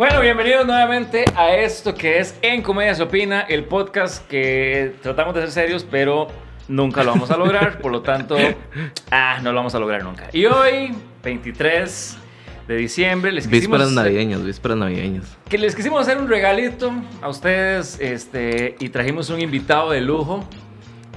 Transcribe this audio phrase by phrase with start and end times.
[0.00, 5.34] Bueno, bienvenidos nuevamente a esto que es En Comedia se opina, el podcast que tratamos
[5.34, 6.26] de ser serios, pero
[6.68, 8.34] nunca lo vamos a lograr, por lo tanto,
[9.10, 10.30] ah, no lo vamos a lograr nunca.
[10.32, 12.16] Y hoy, 23
[12.66, 13.78] de diciembre, les quisimos...
[13.78, 15.36] Vísperas navideñas, vísperas navideñas.
[15.50, 16.90] Que les quisimos hacer un regalito
[17.20, 20.48] a ustedes, este, y trajimos un invitado de lujo.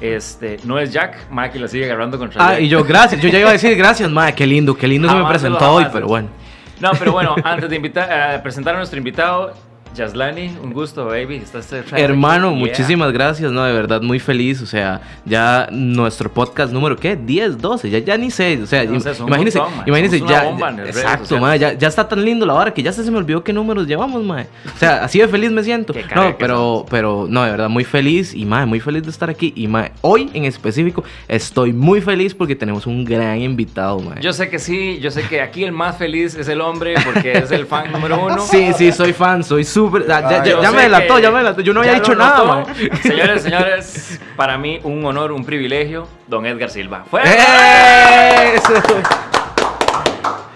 [0.01, 3.39] Este, no es Jack, Mike la sigue agarrando contra Ah, y yo, gracias, yo ya
[3.39, 6.42] iba a decir gracias, madre, qué lindo, qué lindo se me presentó hoy, pero bueno.
[6.83, 9.53] No, pero bueno, antes de invitar, eh, presentar a nuestro invitado,
[9.95, 11.35] Yaslani, un gusto, baby.
[11.35, 12.59] Estás Hermano, Yeah.
[12.59, 13.63] muchísimas gracias, ¿no?
[13.63, 14.61] De verdad, muy feliz.
[14.61, 17.15] O sea, ya nuestro podcast número, ¿qué?
[17.15, 18.59] 10, 12, ya, ya ni sé.
[18.61, 20.49] O sea, No sé, imagínense, montón, imagínense, ya.
[20.85, 23.53] exacto, madre, ya, ya está tan lindo la hora que ya se me olvidó qué
[23.53, 24.47] números llevamos, madre.
[24.73, 25.93] O sea, así de feliz me siento.
[26.15, 29.53] No, pero, pero, no, de verdad, muy feliz y, madre, muy feliz de estar aquí.
[29.55, 34.21] Y, madre, hoy en específico estoy muy feliz porque tenemos un gran invitado, madre.
[34.21, 37.33] Yo sé que sí, yo sé que aquí el más feliz es el hombre porque
[37.33, 38.39] es el fan número uno.
[38.41, 40.07] Sí, sí, soy fan, soy súper.
[40.07, 41.61] Ya, ya- Yo ya sé me delató, ya me delató.
[41.61, 42.65] Yo no había ya dicho nada, man.
[43.01, 47.03] Señores, señores, para mí un honor, un privilegio, don Edgar Silva.
[47.09, 48.53] ¡Fuera!
[48.53, 48.73] Eso.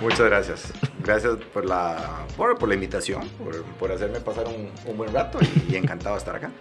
[0.02, 0.74] Muchas gracias.
[1.04, 1.98] Gracias por la,
[2.36, 6.16] por, por la invitación, por, por hacerme pasar un, un buen rato y, y encantado
[6.16, 6.52] de estar acá.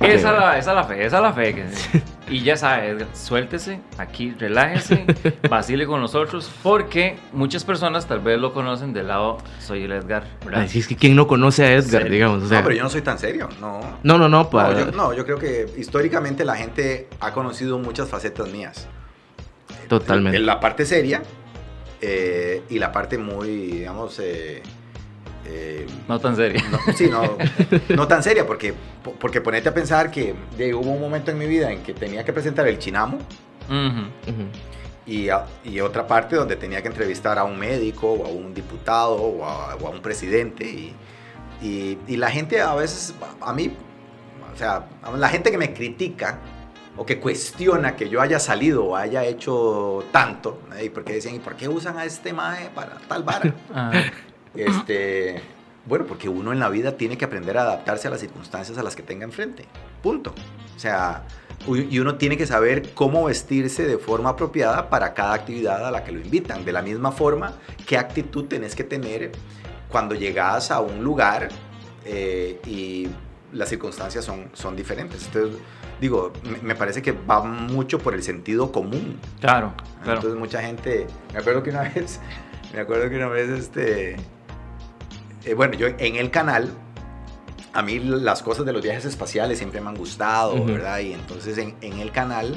[0.00, 1.54] Esa, es la, esa la fe, esa es la fe.
[1.54, 1.66] que-
[2.28, 5.04] y ya sabe, Edgar, suéltese, aquí, relájese,
[5.50, 10.24] vacile con nosotros, porque muchas personas tal vez lo conocen del lado, soy el Edgar,
[10.44, 10.62] ¿verdad?
[10.62, 12.10] Ay, es que quién no conoce a Edgar, Serio.
[12.12, 12.42] digamos.
[12.44, 13.80] O sea, no, pero yo no soy tan serio, no.
[14.02, 17.78] no, no, no, No, para- yo, no, yo creo que históricamente la gente ha conocido
[17.78, 18.86] muchas facetas mías.
[19.88, 20.38] totalmente.
[20.38, 21.22] La parte seria
[22.06, 24.62] eh, y la parte muy, digamos, eh,
[25.46, 26.60] eh, No tan serio.
[26.70, 27.36] no, sí, no,
[27.96, 28.74] no tan seria, porque,
[29.20, 32.24] porque ponete a pensar que de, hubo un momento en mi vida en que tenía
[32.24, 33.18] que presentar el chinamo
[33.68, 34.30] Ujú.
[34.30, 34.44] Ujú.
[35.06, 38.54] y, a- y otra parte donde tenía que entrevistar a un médico o a un
[38.54, 40.94] diputado o a, o a un presidente y,
[41.62, 43.70] y- y la gente a veces, a mí,
[44.52, 44.86] o sea,
[45.16, 46.38] la gente que me critica
[46.96, 50.90] o que cuestiona que yo haya salido o haya hecho tanto, ¿eh?
[50.92, 53.54] porque decían, ¿y por qué usan a este mae para tal vara?
[53.74, 53.92] Ah,
[54.54, 55.42] Este,
[55.86, 58.82] bueno, porque uno en la vida tiene que aprender a adaptarse a las circunstancias a
[58.82, 59.64] las que tenga enfrente.
[60.02, 60.32] Punto.
[60.76, 61.24] O sea,
[61.66, 66.04] y uno tiene que saber cómo vestirse de forma apropiada para cada actividad a la
[66.04, 66.64] que lo invitan.
[66.64, 67.54] De la misma forma,
[67.86, 69.32] qué actitud tenés que tener
[69.90, 71.48] cuando llegas a un lugar
[72.04, 73.08] eh, y
[73.52, 75.26] las circunstancias son, son diferentes.
[75.26, 75.60] Entonces,
[76.00, 76.32] digo,
[76.62, 79.18] me, parece que va mucho por el sentido común.
[79.40, 80.18] claro, claro.
[80.18, 82.20] Entonces mucha gente, me acuerdo que una vez,
[82.72, 84.16] me acuerdo que una vez, este,
[85.44, 86.70] eh, bueno, yo en el canal,
[87.72, 90.64] a mí las cosas de los viajes espaciales siempre me han gustado.
[90.64, 91.00] ¿verdad?
[91.00, 92.56] Y entonces en, en el canal,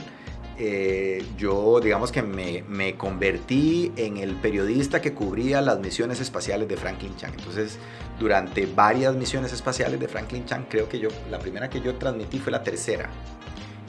[0.59, 6.67] eh, yo digamos que me, me convertí en el periodista que cubría las misiones espaciales
[6.67, 7.31] de Franklin Chan.
[7.37, 7.77] Entonces,
[8.19, 12.39] durante varias misiones espaciales de Franklin Chan, creo que yo, la primera que yo transmití
[12.39, 13.09] fue la tercera.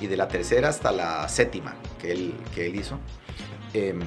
[0.00, 2.98] Y de la tercera hasta la séptima que él, que él hizo.
[3.74, 4.00] em,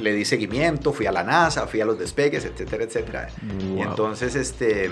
[0.00, 3.28] le di seguimiento, fui a la NASA, fui a los despegues, etcétera, etcétera.
[3.60, 3.82] Y Wow.
[3.84, 4.90] entonces, este,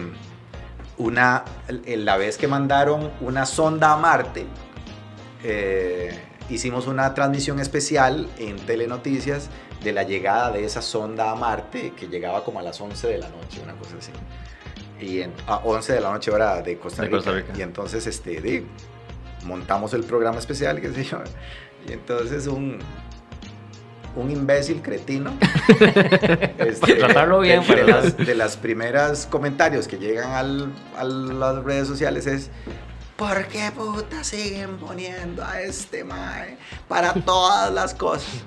[0.96, 1.44] una,
[1.86, 4.46] la vez que mandaron una sonda a Marte,
[5.42, 6.16] eh,
[6.48, 9.48] hicimos una transmisión especial en Telenoticias
[9.82, 13.18] de la llegada de esa sonda a Marte, que llegaba como a las 11 de
[13.18, 14.12] la noche, una cosa así.
[15.02, 17.16] Y en, a 11 de la noche hora de Costa De Rica.
[17.18, 17.52] Costa Rica.
[17.58, 18.64] Y entonces, este,
[19.44, 21.18] montamos el programa especial, qué sé yo.
[21.88, 22.78] Y entonces un,
[24.14, 25.32] un imbécil cretino.
[26.58, 31.64] este, tratarlo bien, de, de las, de las primeras comentarios que llegan al- a las
[31.64, 32.50] redes sociales es.
[33.16, 36.56] ¿Por qué puta siguen poniendo a este mae
[36.88, 38.44] para todas las cosas?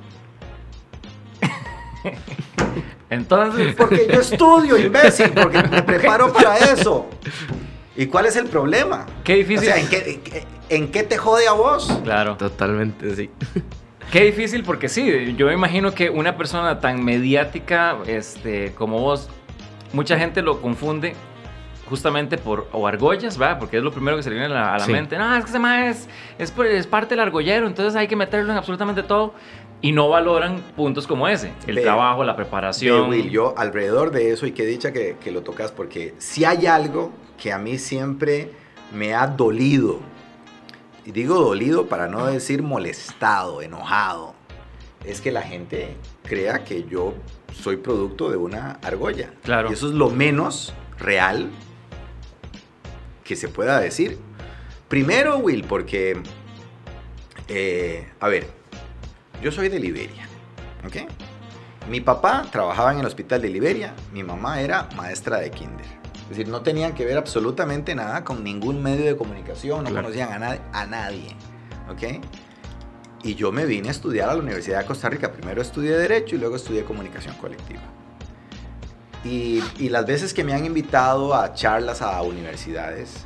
[3.10, 7.08] Entonces, Porque yo estudio, imbécil, porque me preparo para eso.
[7.96, 9.06] ¿Y cuál es el problema?
[9.24, 9.68] qué O difícil.
[9.68, 12.00] sea, ¿en qué, en qué- en qué te jode a vos?
[12.04, 12.36] Claro.
[12.38, 13.30] Totalmente, sí.
[14.12, 19.30] Qué difícil porque sí, yo me imagino que una persona tan mediática este, como vos,
[19.94, 21.14] mucha gente lo confunde
[21.88, 23.60] justamente por o argollas, ¿verdad?
[23.60, 24.92] Porque es lo primero que se le viene a la, a la Sí.
[24.92, 25.18] mente.
[25.18, 26.10] No, es que ese mae es,
[26.40, 29.34] es, por- es parte del argollero, entonces hay que meterlo en absolutamente todo.
[29.86, 33.08] Y no valoran puntos como ese, el trabajo, la preparación.
[33.08, 36.66] Will, yo alrededor de eso, y qué dicha que, que lo tocas, porque si hay
[36.66, 38.50] algo que a mí siempre
[38.92, 40.00] me ha dolido,
[41.06, 44.34] y digo dolido para no decir molestado, enojado,
[45.06, 47.14] es que la gente crea que yo
[47.54, 49.36] soy producto de una argolla.
[49.44, 49.70] Claro.
[49.70, 51.52] Y eso es lo menos real
[53.24, 54.18] que se pueda decir.
[54.88, 56.18] Primero, Will, porque,
[57.50, 58.65] eh, a ver,
[59.42, 60.28] yo soy de Liberia,
[60.86, 61.10] ¿ok?
[61.90, 65.86] Mi papá trabajaba en el hospital de Liberia, mi mamá era maestra de kinder.
[66.24, 70.08] Es decir, no tenían que ver absolutamente nada con ningún medio de comunicación, no Claro.
[70.08, 71.36] conocían a, nadie- a nadie.
[71.90, 72.26] ¿Ok?
[73.24, 75.32] Y yo me vine a estudiar a la Universidad de Costa Rica.
[75.32, 77.82] Primero estudié Derecho y luego estudié Comunicación Colectiva.
[79.24, 83.26] Y, y las veces que me han invitado a charlas a universidades,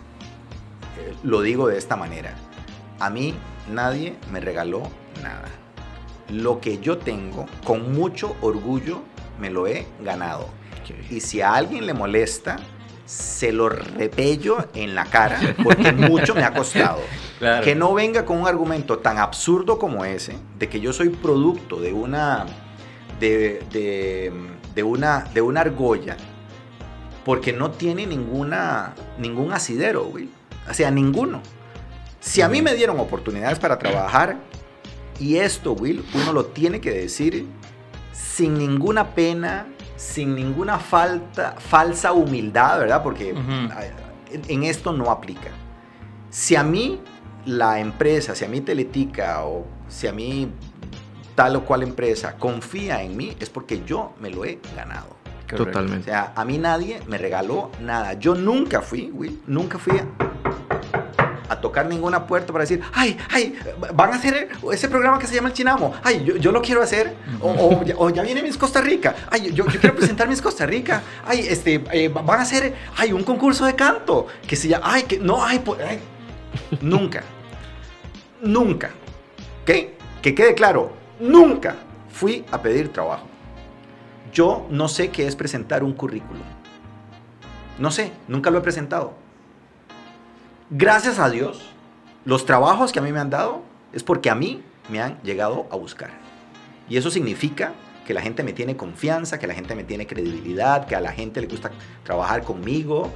[0.98, 2.36] eh, lo digo de esta manera.
[3.00, 3.34] A mí
[3.70, 4.84] nadie me regaló
[5.22, 5.48] nada.
[6.32, 9.02] Lo que yo tengo, con mucho orgullo,
[9.40, 10.48] me lo he ganado.
[11.10, 12.58] Y si a alguien le molesta,
[13.06, 17.00] se lo repello en la cara porque mucho me ha costado.
[17.40, 17.64] Claro.
[17.64, 21.80] Que no venga con un argumento tan absurdo como ese, de que yo soy producto
[21.80, 22.46] de una,
[23.18, 24.34] de, de,
[24.76, 26.18] de una, de una argolla,
[27.24, 30.28] porque no tiene ninguna, ningún asidero, güey.
[30.70, 31.42] O sea, ninguno.
[32.20, 34.36] Si a mí me dieron oportunidades para trabajar,
[35.20, 37.46] y esto, Will, uno lo tiene que decir
[38.12, 43.04] sin ninguna pena, sin ninguna falta, falsa humildad, ¿verdad?
[43.04, 43.34] Porque
[44.48, 45.50] en- esto no aplica.
[46.30, 47.00] Si a mí
[47.46, 50.50] la empresa, si a mí Teletica o si a mí
[51.36, 55.18] tal o cual empresa confía en mí, es porque yo me lo he ganado.
[55.50, 55.64] Correcto.
[55.64, 56.06] O Totalmente.
[56.06, 58.14] sea, a mí nadie me regaló nada.
[58.14, 60.00] Yo nunca fui, Will, nunca fui
[61.50, 63.58] a, tocar ninguna puerta para decir, ay, ay,
[63.94, 65.94] van a hacer ese programa que se llama El Chinamo.
[66.04, 67.16] Ay, yo, yo lo quiero hacer.
[67.42, 69.16] O, ya, viene Miss Costa Rica.
[69.30, 71.02] Ay, yo, quiero presentar Miss Costa Rica.
[71.26, 74.28] Ay, este, eh, van a hacer, ay, un concurso de canto.
[74.48, 75.62] Que se llama, ay, que, no, ay.
[76.82, 77.24] Nunca.
[78.42, 78.92] Nunca.
[79.64, 79.72] ¿Ok?
[80.22, 81.76] Que quede claro, nunca
[82.12, 83.28] fui a pedir trabajo.
[84.34, 86.44] Yo no sé qué es presentar un currículum.
[87.78, 89.14] No sé, nunca lo he presentado.
[90.72, 91.62] Gracias a Dios,
[92.26, 95.68] los trabajos que a mí me han dado es porque a mí me han llegado
[95.72, 96.12] a buscar.
[96.88, 97.74] Y eso significa
[98.06, 101.12] que la gente me tiene confianza, que la gente me tiene credibilidad, que a la
[101.12, 101.72] gente le gusta
[102.04, 103.12] trabajar conmigo.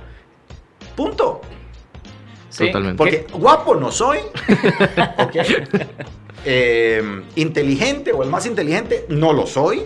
[0.96, 1.42] Punto.
[2.50, 2.98] Sí, Totalmente.
[2.98, 4.20] Porque guapo no soy.
[5.18, 5.36] ¿ok?
[6.46, 9.84] Eh, inteligente o el más inteligente no lo soy.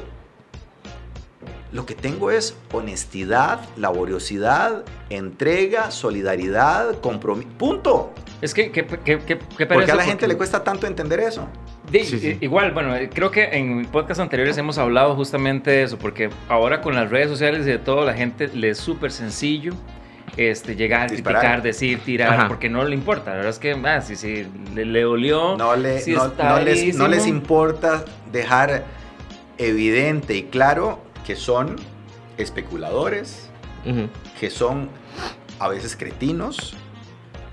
[1.77, 7.47] Lo que tengo es honestidad, laboriosidad, entrega, solidaridad, compromiso.
[7.59, 8.13] Punto.
[8.41, 10.63] Es que, que, que, que, que ¿Por qué pereza, a la gente porque- le cuesta
[10.63, 11.47] tanto entender eso?
[11.91, 12.37] Sí, sí.
[12.41, 16.81] Igual, bueno, eh, creo que en podcasts anteriores hemos hablado justamente de eso, porque ahora
[16.81, 19.73] con las redes sociales y de todo, la gente le es súper sencillo
[20.35, 21.41] este, llegar, Disparar.
[21.41, 22.47] criticar, decir, tirar, Ajá.
[22.47, 23.29] porque no le importa.
[23.29, 26.49] La verdad es que, ah, si, si le, le dolió, No, le- sí no- está
[26.49, 27.37] no les, no les verísimo.
[27.37, 28.83] importa dejar
[29.59, 31.75] evidente y claro que son
[32.37, 33.49] especuladores,
[34.39, 34.89] que son
[35.59, 36.75] a veces cretinos,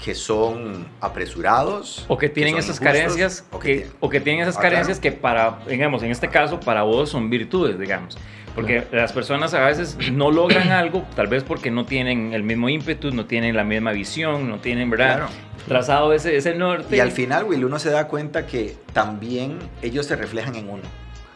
[0.03, 2.05] que son apresurados.
[2.09, 4.75] O que tienen esas injustos, carencias, o que o que tienen esas Ah, claro.
[4.75, 8.17] carencias que para, digamos, en este caso, para vos son virtudes, digamos.
[8.55, 12.69] Porque las personas a veces no logran algo, tal vez porque no tienen el mismo
[12.69, 15.17] ímpetu, no tienen la misma visión, no tienen, ¿verdad?
[15.17, 15.33] Claro.
[15.67, 16.97] Trazado ese, ese norte.
[16.97, 20.83] Y al final, Will, uno se da cuenta que también ellos se reflejan en uno.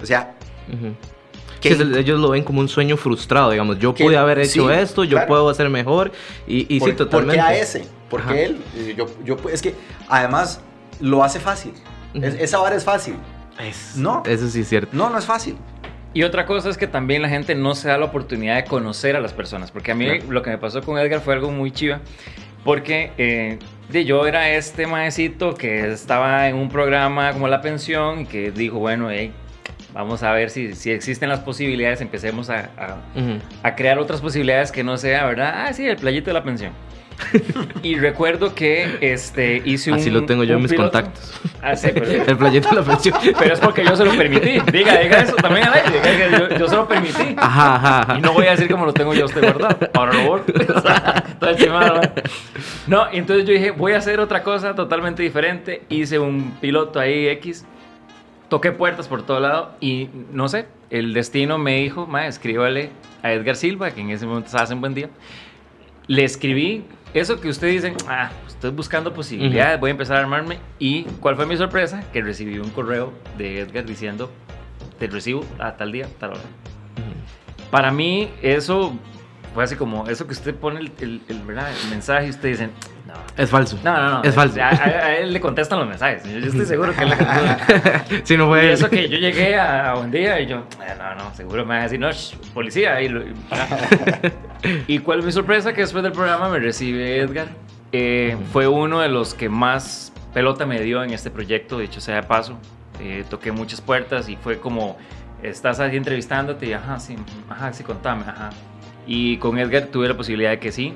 [0.01, 0.35] O sea,
[1.61, 3.79] Que ellos lo ven como un sueño frustrado, digamos.
[3.79, 5.27] Yo Que- pude haber hecho sí, esto, yo claro.
[5.29, 6.13] puedo hacer mejor.
[6.47, 7.41] Y, y ¿por, sí, totalmente.
[7.41, 7.85] ¿por qué a ese?
[8.09, 8.39] Porque Ajá.
[8.41, 9.75] él, eh, yo, yo, es que
[10.09, 10.61] además
[11.01, 11.73] lo hace fácil.
[12.15, 13.15] Es- esa vara es fácil.
[13.61, 14.23] Es- No.
[14.27, 14.91] Eso sí es cierto.
[14.97, 15.57] No, no es fácil.
[16.15, 19.15] Y otra cosa es que también la gente no se da la oportunidad de conocer
[19.17, 19.71] a las personas.
[19.71, 20.23] Porque a mí Claro.
[20.33, 22.01] lo que me pasó con Edgar fue algo muy chiva.
[22.65, 28.21] Porque eh, de yo era este maecito que estaba en un programa como La Pensión
[28.23, 29.33] y que dijo, bueno, hey,
[29.99, 33.39] vamos a ver si, si existen las posibilidades, empecemos a, a- Ujú.
[33.65, 35.67] a crear otras posibilidades que no sea, ¿verdad?
[35.67, 36.73] Ah, sí, el playito de la pensión.
[37.83, 39.99] y recuerdo que este, hice un...
[39.99, 40.93] Así lo tengo yo en mis piloto.
[40.93, 41.41] contactos.
[41.61, 43.19] Ah, sí, pero, El playito de la pensión.
[43.37, 44.61] pero es porque yo se lo permití.
[44.71, 45.83] Diga, diga eso también a nadie.
[46.01, 47.35] Diga que yo, yo se lo permití.
[47.37, 48.19] Ajá, ajá, ajá.
[48.19, 49.91] Y no voy a decir como lo tengo yo usted, ¿verdad?
[49.95, 50.45] Ahora lo
[51.41, 52.13] ¿verdad?
[52.87, 55.83] No, entonces yo dije, voy a hacer otra cosa totalmente diferente.
[55.89, 57.67] Hice un piloto ahí X.
[58.49, 62.91] Toqué puertas por todo lado y no sé, el destino me dijo, ma, escríbale
[63.23, 65.11] a Edgar Silva, que en ese momento estaba en buen día.
[66.07, 70.59] Le escribí eso que usted dice, ah, estoy buscando posibilidades, voy a empezar a armarme.
[70.79, 72.03] ¿Y cuál fue mi sorpresa?
[72.13, 74.31] Que recibí un correo de Edgar diciendo,
[74.99, 76.41] te recibo a tal día, tal hora.
[77.71, 78.95] Para mí, eso
[79.55, 81.69] fue así como eso que usted pone el, el- el, ¿verdad?
[81.85, 82.71] el mensaje y usted dice,
[83.09, 83.15] no.
[83.37, 83.79] Es falso.
[83.83, 84.23] No, no, no.
[84.23, 84.61] Es falso.
[84.63, 86.23] A, a- él le contestan los mensajes.
[86.25, 88.05] Yo, yo estoy seguro que él le contesta.
[88.25, 90.95] Si no Y fue eso que yo llegué a, a un día y yo, "Eh,
[90.99, 93.01] no, no, seguro me van a decir, no, shh, policía.
[93.03, 93.33] Y, lo- y-
[94.87, 95.73] ¿Y cuál es mi sorpresa?
[95.73, 97.49] Que después del programa me recibe Edgar.
[97.93, 102.17] Eh, fue uno de los que más pelota me dio en este proyecto, dicho sea
[102.17, 102.59] de paso.
[103.01, 104.99] Eh, toqué muchas puertas y fue como,
[105.43, 107.17] estás ahí entrevistándote y, ajá, sí,
[107.49, 108.51] ajá, sí, contame, ajá.
[109.07, 110.95] Y con Edgar tuve la posibilidad de que sí,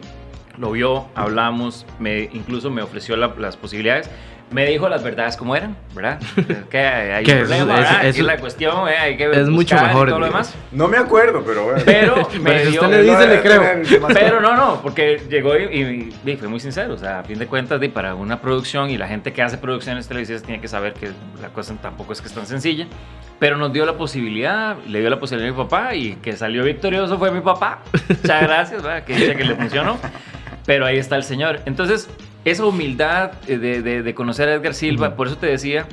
[0.59, 4.11] lo vio, hablamos, me, incluso me ofreció la- las posibilidades.
[4.51, 6.21] Me dijo las verdades como eran, ¿verdad?
[6.71, 8.05] que hay Que problema, ¿verdad?
[8.05, 10.55] eso- y la cuestión, eh, hay que es mucho y mejor, todo lo demás.
[10.73, 11.81] No me acuerdo, pero bueno.
[11.87, 12.83] Pero me Pero si dio...
[12.83, 14.09] usted le dice, le creo.
[14.13, 16.93] Pero no, no, porque llegó y, y- y fue muy sincero.
[16.93, 19.57] O sea, a fin de cuentas, de, para una producción y la gente que hace
[19.57, 22.87] producciones televisivas tiene que saber que la cosa tampoco es que es tan sencilla.
[23.39, 26.63] Pero nos dio la posibilidad, le dio la posibilidad a mi papá y que salió
[26.63, 27.79] victorioso fue mi papá.
[28.07, 29.03] Muchas gracias, ¿verdad?
[29.05, 29.97] que dice que le funcionó.
[30.67, 31.61] Pero ahí está el señor.
[31.67, 32.09] Entonces,
[32.45, 35.87] esa humildad eh, de, de- de conocer a Edgar Silva, por eso te decía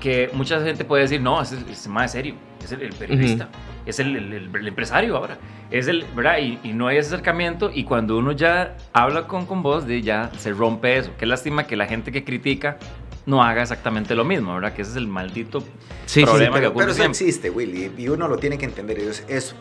[0.00, 3.48] que mucha gente puede decir, no, ese es más serio, es el, el periodista,
[3.86, 5.38] es el, el- el- el empresario ahora,
[5.70, 6.38] es el, ¿verdad?
[6.38, 10.02] Y, y no hay ese acercamiento y cuando uno ya habla con, con vos, de
[10.02, 11.12] ya se rompe eso.
[11.18, 12.78] Qué lástima que la gente que critica
[13.26, 14.72] no haga exactamente lo mismo, ¿verdad?
[14.72, 17.18] Que ese es el maldito Sí, sí, problema que pero, ocurre pero eso siempre.
[17.26, 18.98] existe, Willy, y uno lo tiene que entender.
[18.98, 19.54] es- Eso,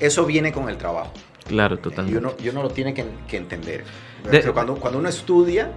[0.00, 1.12] eso viene con el trabajo.
[1.46, 2.18] Claro, Y totalmente.
[2.18, 3.84] uno, y uno lo tiene que, que entender.
[4.24, 5.72] De- Pero cuando, cuando uno estudia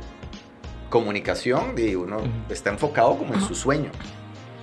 [0.89, 2.17] comunicación, uno
[2.50, 3.89] está enfocado como en su sueño.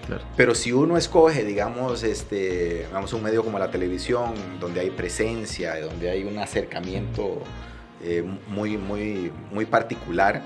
[0.06, 0.22] Claro.
[0.36, 5.78] Pero si uno escoge, digamos, este, digamos, un medio como la televisión, donde hay presencia,
[5.80, 7.42] donde hay un acercamiento
[8.02, 10.42] eh, muy, muy, muy particular,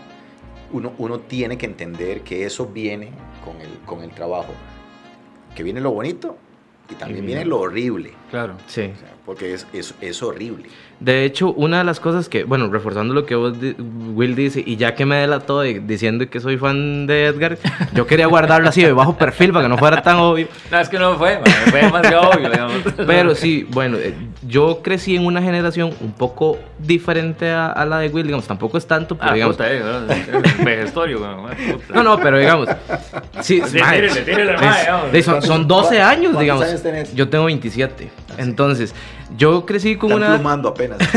[0.73, 3.11] uno, uno tiene que entender que eso viene
[3.44, 4.52] con el, con el trabajo.
[5.54, 6.37] Que viene lo bonito
[6.90, 8.12] y también Y viene- lo horrible.
[8.34, 8.54] Claro.
[8.66, 8.90] Sí.
[8.92, 10.64] O sea, porque es, es, es horrible.
[10.98, 14.62] De hecho, una de las cosas que, bueno, reforzando lo que vos, di- Will dice,
[14.64, 17.58] y ya que me delató de- diciendo que soy fan de Edgar,
[17.94, 20.48] yo quería guardarlo así de bajo perfil para que no fuera tan obvio.
[20.70, 22.74] No, es que no fue, man, fue demasiado obvio, digamos.
[23.06, 24.14] Pero sí, bueno, eh,
[24.46, 28.78] yo crecí en una generación un poco diferente a, a la de Will, digamos, tampoco
[28.78, 29.56] es tanto, pero Ah, digamos...
[29.56, 29.80] puta, eh,
[31.72, 31.94] puta.
[31.94, 32.68] No, no, pero digamos...
[33.40, 35.12] Sí, Sí, tírele, tírele, es- mae, digamos.
[35.12, 36.64] de- son, son 12 años, ¿Cuántos digamos.
[36.64, 37.14] años tenés?
[37.14, 38.10] Yo tengo 27.
[38.38, 38.94] Entonces,
[39.36, 40.34] yo crecí con Están una...
[40.36, 40.98] plumando apenas.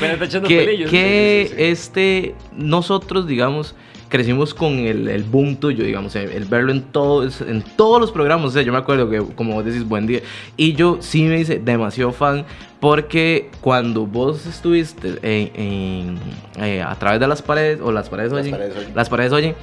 [0.00, 0.90] está echando que, pelillos.
[0.90, 1.62] que Sí, sí, sí.
[1.70, 3.74] este nosotros digamos
[4.08, 8.10] crecimos con el, el boom tuyo digamos el, el verlo en todos en todos los
[8.10, 10.20] programas o sea yo me acuerdo que como vos decís buen día
[10.56, 12.46] y yo sí me hice demasiado fan
[12.80, 16.18] porque cuando vos estuviste en, en,
[16.64, 18.92] eh, a través de las paredes o las paredes Las oyen paredes oyen.
[18.94, 19.54] las paredes oyen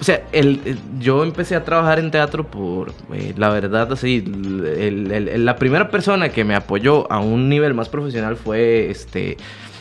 [0.00, 5.56] o sea, el, yo empecé a trabajar en teatro por, eh, la verdad, así, la
[5.56, 9.36] primera persona que me apoyó a un nivel más profesional fue este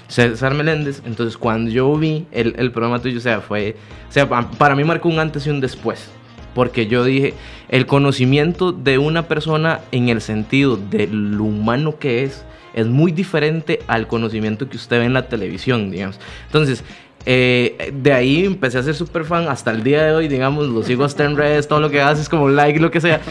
[0.08, 1.02] César Meléndez.
[1.06, 3.76] Entonces, cuando yo vi el, el programa tuyo, o sea, fue,
[4.10, 6.10] o sea, pa- para mí marcó un antes y un después.
[6.54, 7.34] Porque yo dije,
[7.70, 12.46] el conocimiento de una persona en el sentido de lo humano que es,
[12.76, 16.20] es muy diferente al conocimiento que usted ve en la televisión, digamos.
[16.46, 16.84] Entonces,
[17.26, 20.84] eh, de ahí empecé a ser súper fan hasta el día de hoy, digamos, lo
[20.84, 23.22] sigo hasta en redes, todo lo que haces como like, lo que sea.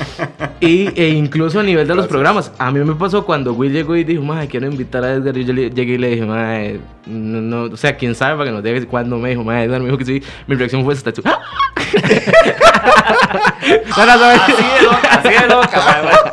[0.61, 2.11] Y, e incluso a nivel de los Gracias.
[2.11, 5.37] programas, a mí me pasó cuando Will llegó y dijo, madre, quiero invitar a Edgar,
[5.37, 8.46] y yo le- llegué y le dije, madre, no, no", o sea, quién sabe para
[8.46, 10.94] que nos diga cuando me dijo, madre, Edgar me dijo que sí, mi reacción fue
[10.94, 11.38] esta, ¡Ah!
[13.92, 16.32] Así de loca, así de loca.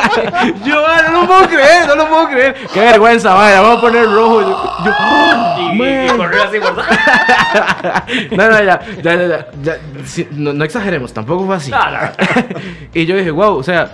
[0.64, 3.80] yo, madre, no lo puedo creer, no lo puedo creer, qué vergüenza, madre, vamos a
[3.80, 4.48] poner rojo, yo,
[4.84, 5.70] yo, ¡ah!
[5.72, 6.82] Y, y así todo.
[8.36, 11.70] No, no, ya, ya, ya, ya, ya, sí, no, no exageremos, tampoco fue así.
[11.70, 11.98] No, no.
[12.94, 13.92] y yo dije, wow, o sea,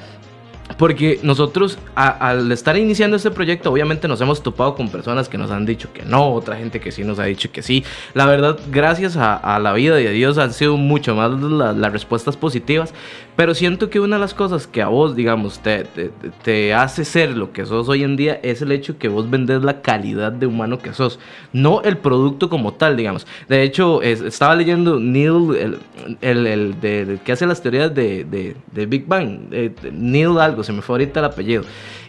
[0.78, 5.37] porque nosotros a- al estar iniciando este proyecto, obviamente nos hemos topado con personas que
[5.38, 7.84] nos han dicho que no, otra gente que sí nos ha dicho que sí.
[8.14, 11.73] La verdad, gracias a, a la vida y a Dios han sido mucho más la-
[11.73, 12.92] las respuestas positivas.
[13.37, 16.11] Pero siento que una de las cosas que a vos, digamos, te, te,
[16.45, 19.62] te hace ser lo que sos hoy en día es el hecho que vos vendés
[19.64, 21.19] la calidad de humano que sos,
[21.53, 23.26] no el producto como tal, digamos.
[23.49, 25.79] De hecho, es- estaba leyendo Neil, el,
[26.21, 29.50] el, el de- que hace las teorías de, de, de Big Bang,
[29.93, 31.64] Neil algo, se me fue ahorita el apellido.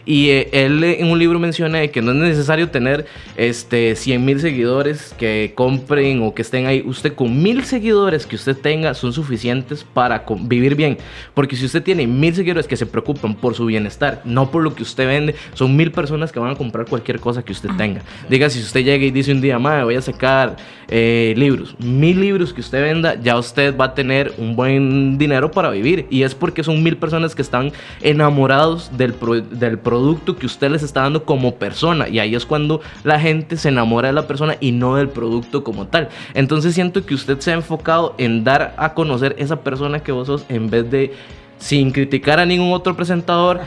[0.06, 4.24] Y eh, él eh, en un libro menciona que no es necesario tener este, 100
[4.24, 6.82] mil seguidores que compren o que estén ahí.
[6.86, 10.96] Usted con mil seguidores que usted tenga son suficientes para vivir bien.
[11.34, 14.76] Porque si usted tiene mil seguidores que se preocupan por su bienestar, no por lo
[14.76, 18.02] que usted vende, son mil personas que van a comprar cualquier cosa que usted tenga.
[18.30, 20.56] Diga, si usted llega y dice un día, madre, voy a sacar
[20.88, 25.50] eh, libros, mil libros que usted venda, ya usted va a tener un buen dinero
[25.50, 26.06] para vivir.
[26.10, 27.72] Y es porque son mil personas que están
[28.02, 29.95] enamorados del, pro- del producto
[30.38, 32.08] que usted les está dando como persona.
[32.08, 35.64] Y ahí es cuando la gente se enamora de la persona y no del producto
[35.64, 36.08] como tal.
[36.34, 40.26] Entonces siento que usted se ha enfocado en dar a conocer esa persona que vos
[40.26, 41.14] sos en vez de...
[41.58, 43.60] Sin criticar a ningún otro presentador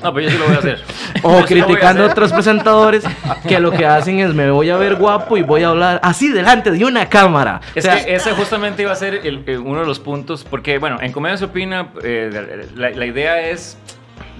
[0.00, 0.78] No, pero yo sí lo voy a hacer.
[1.24, 3.02] o Yo sí lo voy a criticando a otros presentadores
[3.48, 6.28] que lo que hacen es me voy a ver guapo y voy a hablar así
[6.28, 7.60] delante de una cámara.
[7.74, 10.78] Es O sea, que ese justamente iba a ser el- uno de los puntos, porque
[10.78, 13.76] bueno, en Comedia se opina, eh, la, la idea es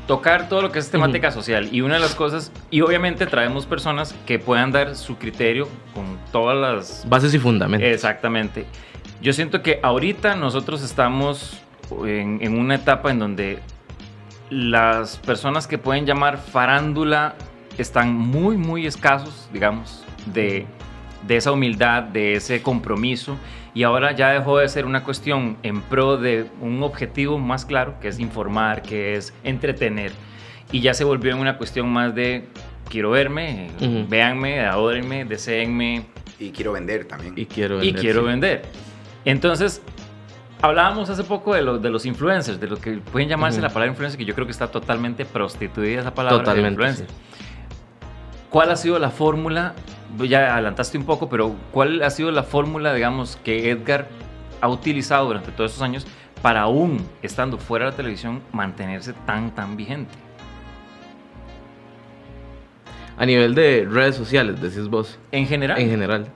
[0.06, 1.68] tocar todo lo que es temática social.
[1.72, 6.18] Y una de las cosas, y obviamente traemos personas que puedan dar su criterio con
[6.32, 7.08] todas las...
[7.08, 7.88] Bases y fundamentos.
[7.88, 8.66] Exactamente.
[9.20, 11.60] Yo siento que ahorita nosotros estamos
[12.04, 13.60] en, en una etapa en donde
[14.50, 17.36] las personas que pueden llamar farándula
[17.78, 20.66] están muy, muy escasos, digamos, de,
[21.26, 23.38] de esa humildad, de ese compromiso.
[23.74, 27.94] Y ahora ya dejó de ser una cuestión en pro de un objetivo más claro,
[28.00, 30.12] que es informar, que es entretener.
[30.70, 32.48] Y ya se volvió en una cuestión más de
[32.88, 34.06] quiero verme, Ujú.
[34.08, 36.04] véanme, adórenme, deseenme
[36.38, 37.32] Y quiero vender también.
[37.36, 38.26] Y quiero y vender, quiero sí.
[38.26, 38.62] vender.
[39.24, 39.80] Entonces,
[40.60, 43.68] hablábamos hace poco de, los de los influencers, de lo que pueden llamarse Ujú.
[43.68, 47.06] la palabra influencer, que yo creo que está totalmente prostituida esa palabra de Totalmente, influencer.
[48.50, 49.74] ¿Cuál ha sido la fórmula?
[50.18, 54.08] Ya adelantaste un poco, pero ¿cuál ha sido la fórmula, digamos, que Edgar
[54.60, 56.06] ha utilizado durante todos estos años
[56.42, 60.14] para aún estando fuera de la televisión mantenerse tan, tan vigente?
[63.16, 65.18] A nivel de redes sociales, decís vos.
[65.30, 65.78] En general.
[65.80, 66.26] En general.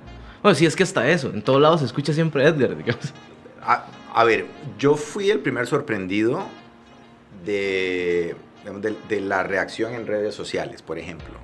[0.43, 1.31] Bueno, sí, es que hasta eso.
[1.33, 3.13] En todos lados se escucha siempre Edgar, digamos.
[3.63, 4.47] A, a ver,
[4.79, 6.45] yo fui el primer sorprendido
[7.45, 11.35] de, de, de la reacción en redes sociales, por ejemplo.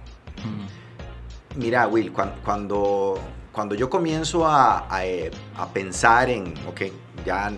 [1.56, 3.18] Mira, Will, cuan- cuando,
[3.52, 6.82] cuando yo comienzo a, eh, a pensar en, ok,
[7.26, 7.52] ya,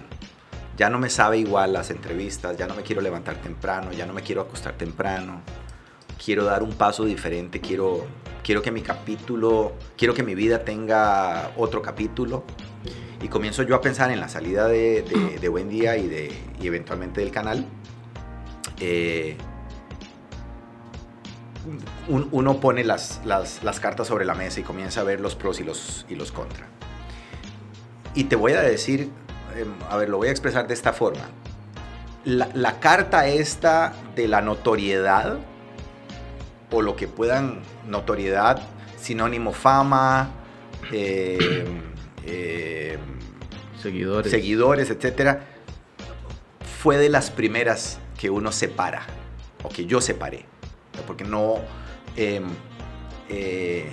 [0.77, 4.13] ya no me sabe igual las entrevistas, ya no me quiero levantar temprano, ya no
[4.13, 5.41] me quiero acostar temprano,
[6.23, 8.05] quiero dar un paso diferente, quiero,
[8.43, 12.43] quiero que mi capítulo, quiero que mi vida tenga otro capítulo.
[13.23, 16.33] Y comienzo yo a pensar en la salida de, de- de Buen Día y, de,
[16.61, 17.65] y eventualmente del canal.
[18.81, 19.37] Eh,
[22.09, 25.35] un- uno pone las, las- las cartas sobre la mesa y comienza a ver los
[25.35, 26.66] pros y los, y los contra.
[28.14, 29.11] Y te voy a decir,
[29.56, 31.25] em, a ver, lo voy a expresar de esta forma.
[32.25, 35.39] La, la carta esta de la notoriedad,
[36.71, 38.62] o lo que puedan, notoriedad,
[39.00, 40.30] sinónimo fama,
[40.93, 41.65] eh,
[42.26, 42.99] eh,
[43.80, 44.30] Seguidores.
[44.30, 45.45] seguidores, etcétera,
[46.80, 49.02] fue de las primeras que uno separa,
[49.62, 50.47] o que yo separé,
[51.02, 51.57] porque no,
[52.17, 52.41] eh,
[53.28, 53.93] eh,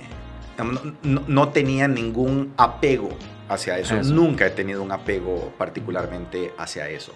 [1.02, 3.10] no, no- tenía ningún apego
[3.48, 3.96] hacia eso.
[3.96, 4.12] Eso.
[4.14, 7.12] Nunca he tenido un apego particularmente hacia eso.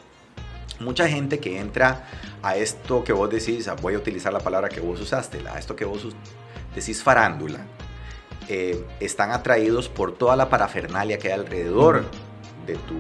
[0.81, 2.05] Mucha gente que entra
[2.42, 5.75] a esto que vos decís, voy a utilizar la palabra que vos usaste, a esto
[5.75, 6.07] que vos
[6.75, 7.61] decís farándula,
[8.49, 12.05] eh, están atraídos por toda la parafernalia que hay alrededor
[12.66, 12.94] de, tu,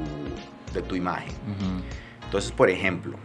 [0.72, 1.30] de tu imagen.
[1.32, 1.82] Ujú.
[2.24, 3.16] Entonces, por ejemplo,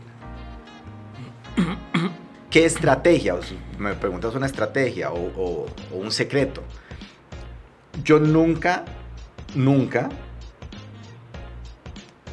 [2.52, 3.36] ¿qué estrategia?
[3.80, 6.62] Me preguntas una estrategia o un secreto.
[8.04, 8.86] Yo nunca,
[9.56, 10.10] nunca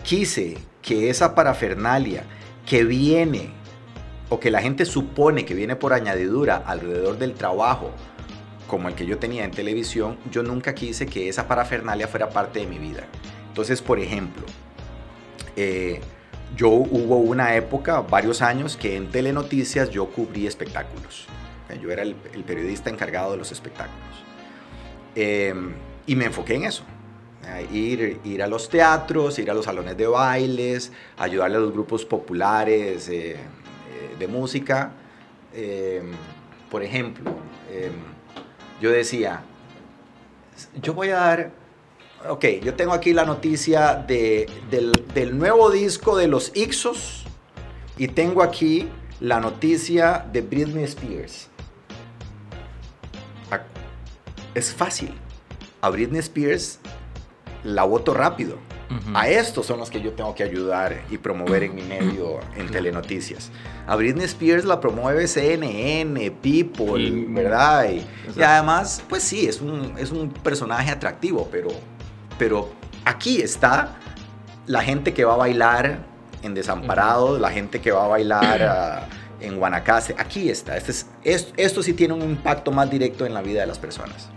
[0.03, 2.25] quise que esa parafernalia
[2.67, 3.51] que viene
[4.29, 7.93] o que la gente supone que viene por añadidura alrededor del trabajo,
[8.67, 12.61] como el que yo tenía en televisión, yo nunca quise que esa parafernalia fuera parte
[12.61, 13.05] de mi vida.
[13.49, 14.45] Entonces, por ejemplo,
[15.57, 16.01] eh,
[16.57, 21.27] yo hubo una época, varios años, que en Telenoticias yo cubrí espectáculos.
[21.81, 24.25] Yo era el, el periodista encargado de los espectáculos.
[25.15, 25.55] Eh,
[26.07, 26.83] y me enfoqué en eso.
[27.47, 31.73] Eh, ir, ir a los teatros, ir a los salones de bailes, ayudarle a los
[31.73, 33.37] grupos populares eh, eh,
[34.19, 34.93] de música.
[35.55, 36.03] Eh,
[36.71, 37.31] por ejemplo,
[37.71, 37.91] eh,
[38.81, 39.43] yo decía,
[40.81, 41.51] yo voy a dar
[42.29, 47.25] Ok, yo tengo aquí la noticia de- del, del nuevo disco de los Ixos
[47.97, 48.89] y tengo aquí
[49.21, 51.49] la noticia de Britney Spears.
[53.51, 53.61] Ah,
[54.55, 55.13] Es fácil.
[55.81, 56.81] A Britney Spears
[57.65, 58.57] la voto rápido.
[59.13, 62.71] A estos son los que yo tengo que ayudar y promover en mi medio en
[62.71, 63.51] Telenoticias.
[63.87, 67.91] A Britney Spears la promueve CNN, People, Y- ¿verdad?
[67.91, 68.07] Y,
[68.39, 71.69] y además, pues sí, es un, es un personaje atractivo, pero,
[72.39, 72.71] pero
[73.05, 73.97] aquí está
[74.67, 75.99] la gente que va a bailar
[76.43, 79.07] en Desamparados, la gente que va a bailar ah,
[79.41, 80.15] en Guanacaste.
[80.19, 80.77] Aquí está.
[80.77, 83.79] Este es, es- esto sí tiene un impacto más directo en la vida de las
[83.79, 84.29] personas.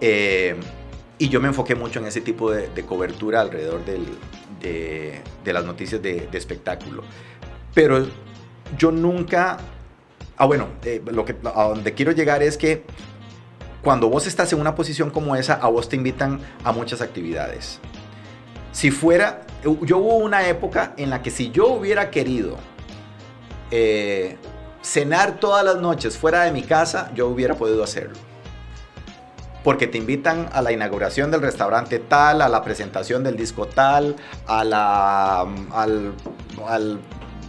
[0.00, 0.56] Eh,
[1.18, 4.06] y yo me enfoqué mucho en ese tipo de, de cobertura alrededor del-
[4.60, 7.02] de, de las noticias de, de espectáculo.
[7.74, 8.06] Pero
[8.78, 9.56] yo nunca...
[10.38, 12.84] Ah, bueno, eh, lo que, a donde quiero llegar es que
[13.86, 17.78] cuando vos estás en una posición como esa, a vos te invitan a muchas actividades.
[18.72, 22.56] Si fuera, yo hubo una época en la que si yo hubiera querido
[23.70, 24.38] eh,
[24.82, 28.18] cenar todas las noches fuera de mi casa, yo hubiera podido hacerlo.
[29.62, 34.16] Porque te invitan a la inauguración del restaurante tal, a la presentación del disco tal,
[34.48, 37.00] al, al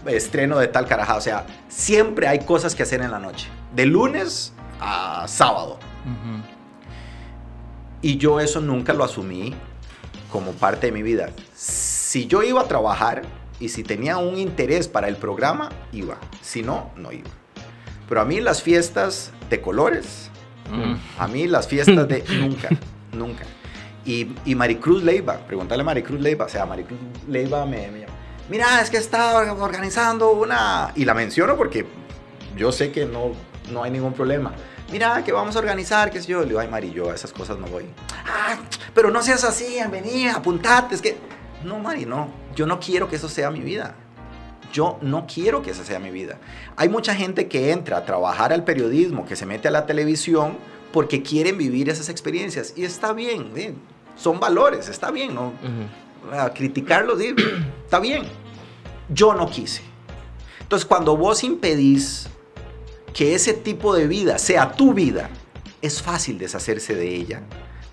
[0.06, 1.18] estreno de tal carajada.
[1.18, 3.48] O sea, siempre hay cosas que hacer en la noche.
[3.74, 5.80] De lunes a sábado.
[8.02, 9.54] Y yo eso nunca lo asumí
[10.32, 11.30] como parte de mi vida.
[11.56, 13.24] Si yo iba a trabajar
[13.60, 16.18] y si tenía un interés para el programa, iba.
[16.42, 17.30] Si no, no iba.
[18.08, 20.30] Pero a mí las fiestas de colores,
[20.70, 20.96] Mm.
[21.18, 22.68] a mí las fiestas de nunca,
[23.14, 23.46] nunca.
[24.06, 28.14] Y, y Maricruz Leiva, preguntarle a Maricruz Leiva, o sea, Maricruz Leiva me, me llama,
[28.50, 30.92] mira, es que está organizando una...
[30.96, 31.86] Y la menciono porque
[32.58, 33.32] yo sé que no,
[33.72, 34.52] no hay ningún problema.
[34.92, 36.42] Mira, que vamos a organizar, qué sé yo.
[36.42, 37.86] Le digo, ay, Mari, yo a esas cosas no voy.
[38.26, 38.58] Ah,
[38.94, 41.18] pero no seas así, vení, apuntate, es que...
[41.64, 42.30] No, Mari, no.
[42.56, 43.96] Yo no quiero que eso sea mi vida.
[44.72, 46.38] Yo no quiero que esa sea mi vida.
[46.76, 50.58] Hay mucha gente que entra a trabajar al periodismo, que se mete a la televisión
[50.92, 52.74] porque quieren vivir esas experiencias.
[52.76, 53.74] Y está bien, ¿eh?
[54.18, 55.54] son valores, está bien, ¿no?
[56.32, 57.34] A criticarlos, sí,
[57.86, 58.24] está bien.
[59.10, 59.82] Yo no quise.
[60.60, 62.28] Entonces, cuando vos impedís
[63.18, 65.32] que ese tipo de vida sea tu vida,
[65.82, 67.42] es fácil deshacerse de ella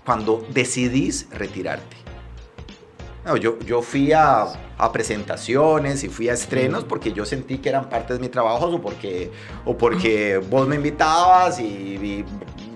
[0.05, 1.97] cuando decidís retirarte.
[3.25, 4.43] No, yo, yo fui a,
[4.77, 8.67] a presentaciones y fui a estrenos porque yo sentí que eran parte de mi trabajo
[8.67, 9.31] o porque,
[9.65, 12.25] o porque vos me invitabas y, y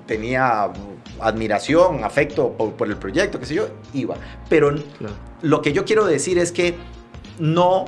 [0.07, 0.71] tenía
[1.19, 4.15] admiración, afecto por, por, el proyecto, qué sé yo, iba.
[4.49, 5.13] Pero Claro.
[5.43, 6.73] lo que yo quiero decir es que
[7.38, 7.85] no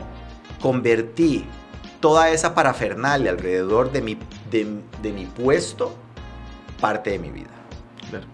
[0.62, 1.48] convertí
[2.00, 4.18] toda esa parafernalia alrededor de mi,
[4.52, 5.96] de, de mi puesto
[6.80, 7.50] parte de mi vida.
[8.10, 8.26] Claro.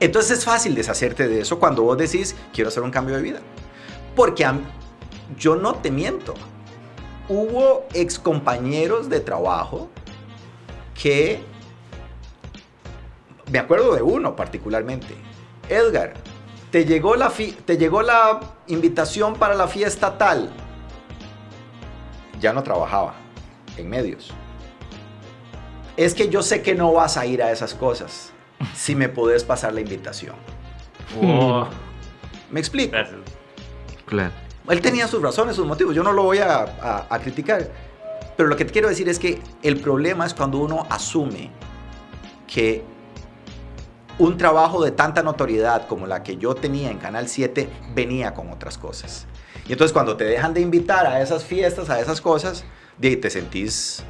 [0.00, 3.40] Entonces es fácil deshacerte de eso cuando vos decís, quiero hacer un cambio de vida.
[4.16, 4.58] Porque a
[5.38, 6.34] yo no te miento.
[7.28, 9.90] Hubo excompañeros de trabajo
[11.00, 11.42] que...
[13.50, 15.14] Me acuerdo de uno particularmente.
[15.68, 16.14] Edgar,
[16.70, 17.30] te llegó la,
[17.64, 20.50] te llegó la invitación para la fiesta tal.
[22.40, 23.14] Ya no trabajaba
[23.76, 24.32] en medios.
[26.04, 28.32] Es que yo sé que no vas a ir a esas cosas
[28.74, 30.34] si me podés pasar la invitación.
[31.20, 31.66] Oh,
[32.50, 32.92] ¿Me explico?
[32.92, 33.18] gracias.
[34.06, 34.32] Claro.
[34.68, 37.68] Él tenía sus razones, sus motivos, yo no lo voy a, a- a criticar.
[38.36, 41.50] Pero lo que te quiero decir es que el problema es cuando uno asume
[42.46, 42.82] que
[44.18, 48.50] un trabajo de tanta notoriedad como la que yo tenía en Canal 7 venía con
[48.50, 49.26] otras cosas.
[49.66, 52.64] Y entonces cuando te dejan de invitar a esas fiestas, a esas cosas,
[53.00, 54.04] te sentís,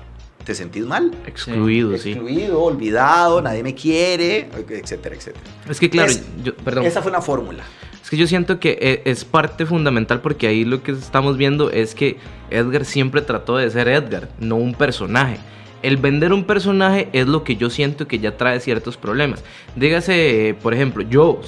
[0.44, 1.12] te sentís mal.
[1.26, 2.12] Excluido, sí.
[2.12, 5.44] Excluido, olvidado, nadie me quiere, etcétera, etcétera.
[5.68, 6.85] Es que claro, Es- yo, perdón.
[6.85, 7.64] Esa fue una fórmula.
[8.02, 11.70] Es que yo siento que e- es parte fundamental porque ahí lo que estamos viendo
[11.70, 12.18] es que
[12.50, 15.38] Edgar siempre trató de ser Edgar, no un personaje.
[15.83, 19.42] El vender un personaje es lo que yo siento que ya trae ciertos problemas.
[19.75, 21.40] Dígase, por ejemplo, yo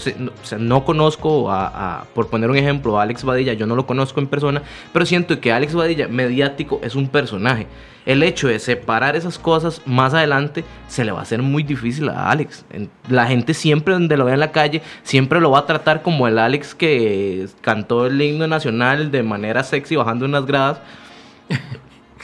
[0.58, 4.26] no, conozco, a, por poner un ejemplo, a Alex Badilla, yo no lo conozco en
[4.26, 7.68] persona, pero siento que Alex Badilla, mediático, es un personaje.
[8.06, 12.08] El hecho de separar esas cosas más adelante se le va a hacer muy difícil
[12.10, 12.66] a Alex.
[13.08, 16.28] La gente siempre donde lo vea en la calle, siempre lo va a tratar como
[16.28, 20.80] el Alex que cantó el himno nacional de manera sexy bajando unas gradas.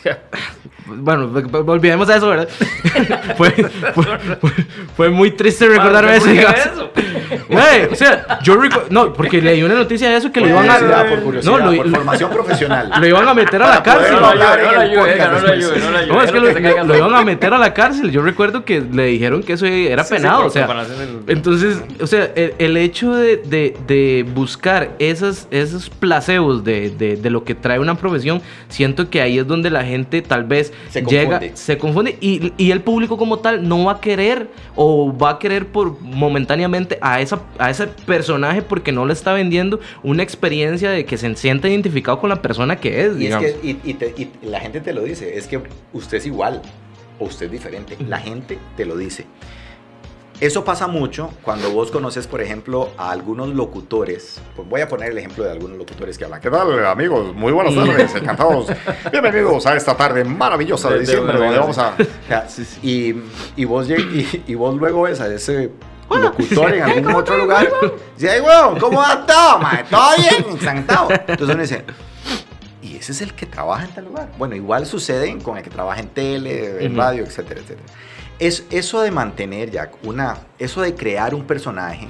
[0.92, 1.30] Bueno,
[1.66, 2.48] olvidemos a eso, ¿verdad?
[3.36, 4.04] fue, fue,
[4.40, 4.50] fue-
[4.96, 6.24] fue muy triste recordarme eso.
[6.26, 6.60] ¿Por qué digamos.
[6.66, 6.90] eso?
[7.48, 8.56] Güey, o sea, yo
[8.90, 10.78] No, porque leí una noticia de eso que lo iban a.
[11.08, 12.90] por curiosidad, no, lo, por formación profesional.
[13.00, 14.16] lo iban a meter a la cárcel.
[14.20, 18.10] No no es que lo, lo iban a meter a la cárcel.
[18.10, 20.38] Yo recuerdo que le dijeron que eso era Sí, sí, penado.
[20.38, 20.68] por o sea,
[21.28, 27.16] entonces, o sea, el, el hecho de, de- de buscar esas, esos placebos de, de-
[27.16, 29.89] de lo que trae una profesión, siento que ahí es donde la gente
[30.22, 34.00] tal vez Se llega, se confunde y, y el público como tal no va a
[34.00, 39.12] querer o va a querer por momentáneamente a, esa, a ese personaje porque no le
[39.12, 43.07] está vendiendo una experiencia de que se sienta identificado con la persona que es.
[43.09, 43.50] Y es digamos.
[43.50, 45.61] que y, y te- y la gente te lo dice, es que
[45.92, 46.62] usted es igual
[47.18, 47.96] o usted es diferente.
[48.09, 49.26] La gente te lo dice.
[50.40, 54.40] Eso pasa mucho cuando vos conoces, por ejemplo, a algunos locutores.
[54.57, 56.40] Pues voy a poner el ejemplo de algunos locutores que hablan.
[56.40, 57.35] ¿Qué tal, amigos?
[57.35, 58.68] Muy buenas tardes, encantados.
[59.12, 61.90] Bienvenidos a esta tarde maravillosa de De- diciembre, donde vamos a...
[62.00, 62.46] O sea,
[62.83, 63.16] Y,
[63.55, 65.72] y, vos, y, y vos luego ves a ese
[66.09, 67.68] locutor en algún otro lugar.
[68.16, 69.85] Dice, ay, weón, ¿cómo va todo, mae?
[69.90, 70.46] ¿Todo bien?
[70.59, 71.09] Encantado.
[71.11, 71.85] Entonces uno dice,
[72.83, 74.31] ¿y ese es el que trabaja en tal lugar?
[74.38, 77.87] Bueno, igual sucede con el que trabaja en tele, en radio, etcétera, etcétera.
[78.40, 82.09] Es, eso de mantener, Jack, una, eso de crear un personaje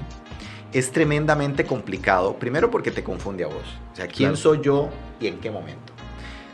[0.73, 2.37] es tremendamente complicado.
[2.37, 3.65] Primero porque te confunde a vos.
[3.93, 4.37] O sea, ¿quién Claro.
[4.37, 4.89] soy yo
[5.21, 5.93] y en qué momento?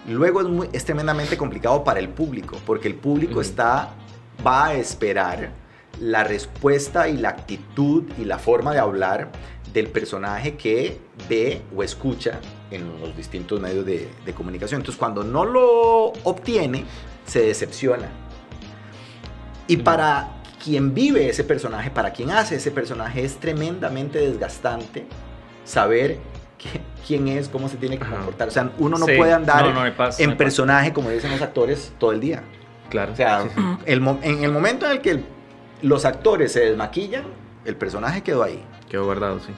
[0.08, 3.90] Luego es, muy, es tremendamente complicado para el público, porque el público está,
[4.46, 5.50] va a esperar
[6.00, 9.30] la respuesta y la actitud y la forma de hablar
[9.74, 14.80] del personaje que ve o escucha en los distintos medios de, de comunicación.
[14.80, 16.84] Entonces, cuando no lo obtiene,
[17.26, 18.08] se decepciona.
[19.68, 20.28] Y para
[20.62, 25.06] quien vive ese personaje, para quien hace ese personaje, es tremendamente desgastante
[25.64, 26.18] saber
[26.58, 28.48] que- quién es, cómo se tiene que comportar.
[28.48, 29.86] O sea, uno no Sí, puede andar no, no
[30.18, 32.42] en personaje, como dicen los actores, todo el día.
[32.90, 33.12] Claro.
[33.12, 33.60] O sea, sí, sí.
[33.86, 35.24] el mo- en el momento en el que el-
[35.82, 37.24] los actores se desmaquillan,
[37.64, 38.62] el personaje quedó ahí.
[38.88, 39.52] Quedó guardado, sí.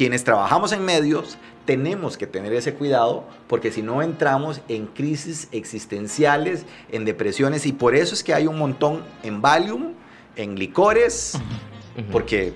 [0.00, 1.36] Quienes trabajamos en medios
[1.66, 7.72] tenemos que tener ese cuidado porque si no entramos en crisis existenciales, en depresiones y
[7.74, 9.92] por eso es que hay un montón en Valium,
[10.36, 11.38] en licores,
[12.10, 12.54] porque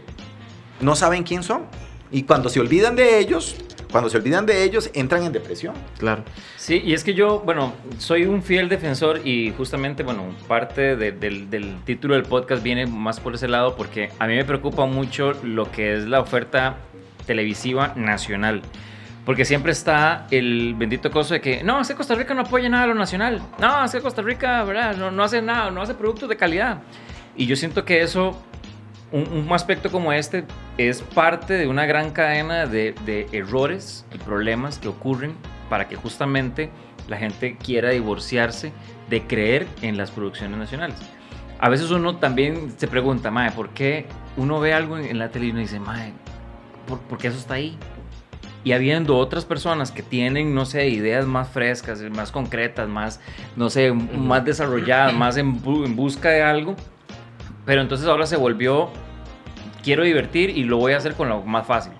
[0.81, 1.65] no saben quién son.
[2.11, 3.57] Y cuando se olvidan de ellos,
[3.93, 5.75] cuando se olvidan de ellos, entran en depresión.
[5.99, 6.25] Claro.
[6.57, 11.13] Sí, y es que yo, bueno, soy un fiel defensor y justamente, bueno, parte de-
[11.13, 14.87] del, del título del podcast viene más por ese lado porque a mí me preocupa
[14.87, 16.79] mucho lo que es la oferta
[17.27, 18.63] televisiva nacional.
[19.25, 22.85] Porque siempre está el bendito coso de que, no, es Costa Rica no apoya nada
[22.85, 23.41] a lo nacional.
[23.59, 24.97] No, es Costa Rica, ¿verdad?
[24.97, 26.83] No, no hace nada, no hace productos de calidad.
[27.35, 28.39] Y yo siento que eso,
[29.13, 30.45] un, aspecto como este,
[30.77, 35.35] es parte de una gran cadena de, de errores y problemas que ocurren
[35.71, 36.71] para que justamente
[37.09, 38.73] la gente quiera divorciarse
[39.09, 40.99] de creer en las producciones nacionales.
[41.61, 44.07] A veces uno también se pregunta, mae, ¿por qué
[44.37, 46.13] uno ve algo en, en la tele y uno dice, mae,
[46.87, 47.77] ¿por, por qué eso está ahí?
[48.65, 53.21] Y habiendo otras personas que tienen, no sé, ideas más frescas, más concretas, más,
[53.57, 56.75] no sé, más desarrolladas, más en, bu- en busca de algo,
[57.67, 58.89] pero entonces ahora se volvió,
[59.83, 61.93] quiero divertir y lo voy a hacer con lo más fácil.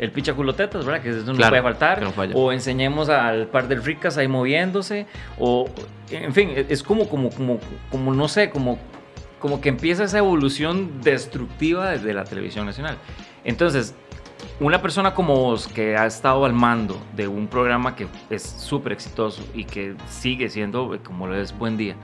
[0.00, 1.02] El pichaculotetas, ¿verdad?
[1.02, 2.02] Que eso no Claro, puede faltar.
[2.02, 5.06] no o enseñemos al par de ricas ahí moviéndose.
[5.40, 5.68] O,
[6.10, 7.58] en fin, es como, como, como,
[7.90, 8.78] como no sé, como,
[9.40, 12.96] como que empieza esa evolución destructiva desde la televisión nacional.
[13.44, 13.92] Entonces,
[14.60, 18.92] una persona como vos que ha estado al mando de un programa que es súper
[18.92, 21.94] exitoso y que sigue siendo eh, como lo es Buen Día.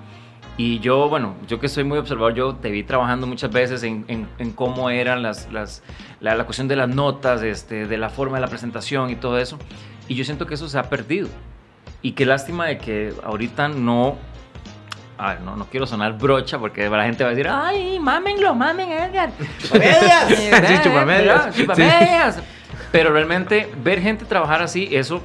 [0.56, 4.04] Y yo, bueno, yo que soy muy observador, yo te vi trabajando muchas veces en,
[4.06, 5.82] en- cómo eran las, las,
[6.20, 9.38] la, la cuestión de las notas, este, de la forma de la presentación y todo
[9.38, 9.58] eso.
[10.06, 11.26] Y yo siento que eso se ha perdido.
[12.02, 14.16] Y qué lástima de que ahorita no...
[15.16, 18.54] A ver, no, no quiero sonar brocha porque la gente va a decir, ay, mámenlo,
[18.54, 19.30] mamen, Edgar.
[19.58, 20.30] ¡Chupamedias!
[20.30, 22.38] Eh, Sí, chupamedias.
[22.90, 25.20] Pero realmente ver gente trabajar así, eso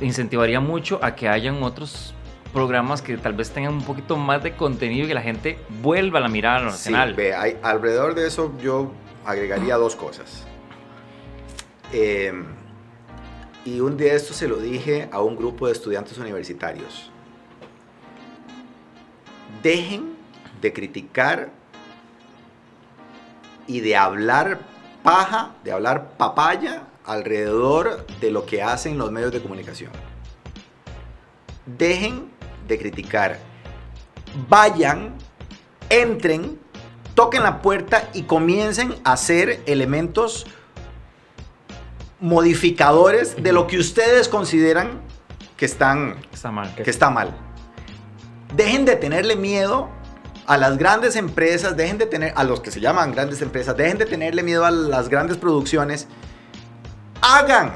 [0.00, 2.14] incentivaría mucho a que hayan otros
[2.52, 6.18] programas que tal vez tengan un poquito más de contenido y que la gente vuelva
[6.20, 7.14] a la mirada a lo Sí, nacional.
[7.14, 8.92] ve, hay- alrededor de eso yo
[9.26, 10.46] agregaría dos cosas.
[11.92, 12.32] Eh,
[13.64, 17.10] y un día esto se lo dije a un grupo de estudiantes universitarios.
[19.64, 20.14] Dejen
[20.60, 21.50] de criticar
[23.66, 24.60] y de hablar
[25.02, 29.90] paja, de hablar papaya alrededor de lo que hacen los medios de comunicación.
[31.64, 32.28] Dejen
[32.68, 33.38] de criticar.
[34.50, 35.14] Vayan
[35.88, 36.58] entren,
[37.14, 40.46] toquen la puerta y comiencen a hacer elementos
[42.20, 45.00] modificadores de lo que ustedes consideran
[45.56, 46.74] que están Está mal.
[46.74, 47.53] que está mal.
[48.56, 49.88] Dejen de tenerle miedo
[50.46, 53.98] a las grandes empresas, dejen de tener a los que se llaman grandes empresas, dejen
[53.98, 56.06] de tenerle miedo a las grandes producciones.
[57.20, 57.72] Hagan.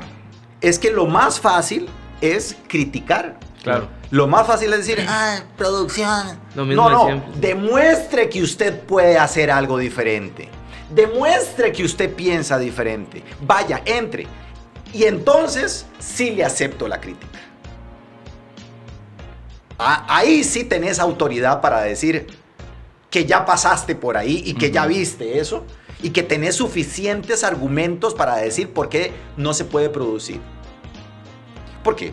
[0.60, 1.88] Es que lo más fácil
[2.20, 3.38] es criticar.
[3.62, 3.88] Claro.
[4.10, 6.38] Lo más fácil es decir, ah, producción.
[6.54, 10.48] Lo mismo no, no, demuestre que usted puede hacer algo diferente.
[10.90, 13.22] Demuestre que usted piensa diferente.
[13.42, 14.26] Vaya, entre.
[14.92, 17.38] Y entonces sí le acepto la crítica.
[19.78, 22.26] Ah, Ahí sí tenés autoridad para decir
[23.10, 25.64] que ya pasaste por ahí y que ya viste eso
[26.02, 30.40] y que tenés suficientes argumentos para decir por qué no se puede producir.
[31.82, 32.12] Porque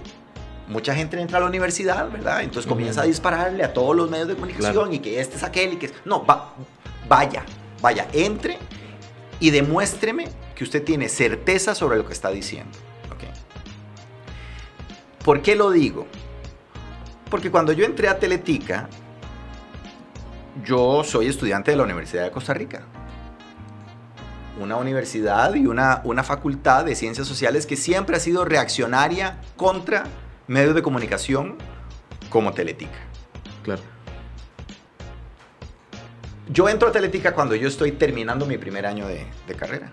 [0.68, 2.42] mucha gente entra a la universidad, ¿verdad?
[2.44, 4.94] Entonces comienza a dispararle a todos los medios de comunicación Claro.
[4.94, 5.92] y que este es aquel y que...
[6.06, 6.54] No, va-
[7.10, 7.44] vaya,
[7.82, 8.58] vaya, entre
[9.40, 12.72] y demuéstreme que usted tiene certeza sobre lo que está diciendo.
[13.12, 13.24] ¿ok?
[15.26, 16.08] ¿Por qué lo digo?
[17.30, 18.88] Porque cuando yo entré a Teletica,
[20.64, 22.84] yo soy estudiante de la Universidad de Costa Rica.
[24.60, 30.06] Una universidad y una, una facultad de ciencias sociales que siempre ha sido reaccionaria contra
[30.48, 31.56] medios de comunicación
[32.30, 33.00] como Teletica.
[33.64, 33.82] Claro.
[36.48, 39.92] Yo entro a Teletica cuando yo estoy terminando mi primer año de, de carrera.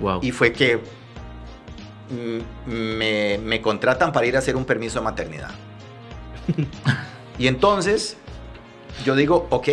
[0.00, 0.20] Wow.
[0.22, 0.80] Y fue que
[2.66, 5.50] me, me contratan para ir a hacer un permiso de maternidad.
[7.38, 8.16] y entonces
[9.04, 9.68] yo digo, ok,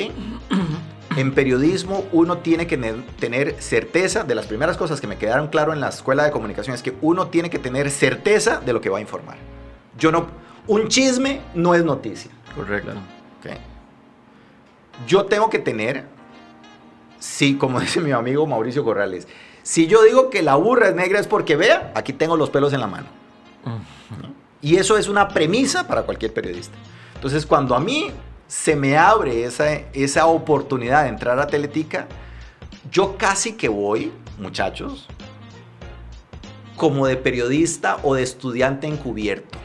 [1.17, 5.47] En periodismo uno tiene que ne- tener certeza, de las primeras cosas que me quedaron
[5.47, 8.81] claro en la escuela de comunicación es que uno tiene que tener certeza de lo
[8.81, 9.37] que va a informar.
[9.97, 10.27] Yo no,
[10.67, 12.31] un chisme no es noticia.
[12.53, 12.91] Correcto.
[12.91, 13.51] ¿ok?
[15.07, 16.03] Yo tengo que tener,
[17.17, 19.25] sí, como dice mi amigo Mauricio Corrales,
[19.65, 22.71] si yo digo que la burra es negra es porque vea, aquí tengo los pelos
[22.73, 23.07] en la mano.
[24.61, 26.75] Y eso es una premisa para cualquier periodista.
[27.15, 28.11] Entonces, cuando a mí
[28.47, 32.05] se me abre esa, esa oportunidad de entrar a Teletica,
[32.91, 35.07] yo casi que voy, muchachos,
[36.75, 39.57] como de periodista o de estudiante encubierto.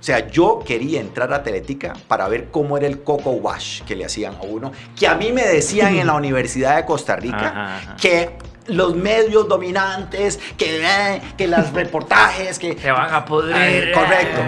[0.00, 3.94] O sea, yo quería entrar a Teletica para ver cómo era el coco wash que
[3.94, 7.48] le hacían a uno, que a mí me decían en la Universidad de Costa Rica
[7.48, 7.96] Ajá, ajá.
[7.96, 12.74] que los medios dominantes, que, eh, que los reportajes, que...
[12.74, 13.92] Te van a poder.
[13.92, 14.40] Correcto.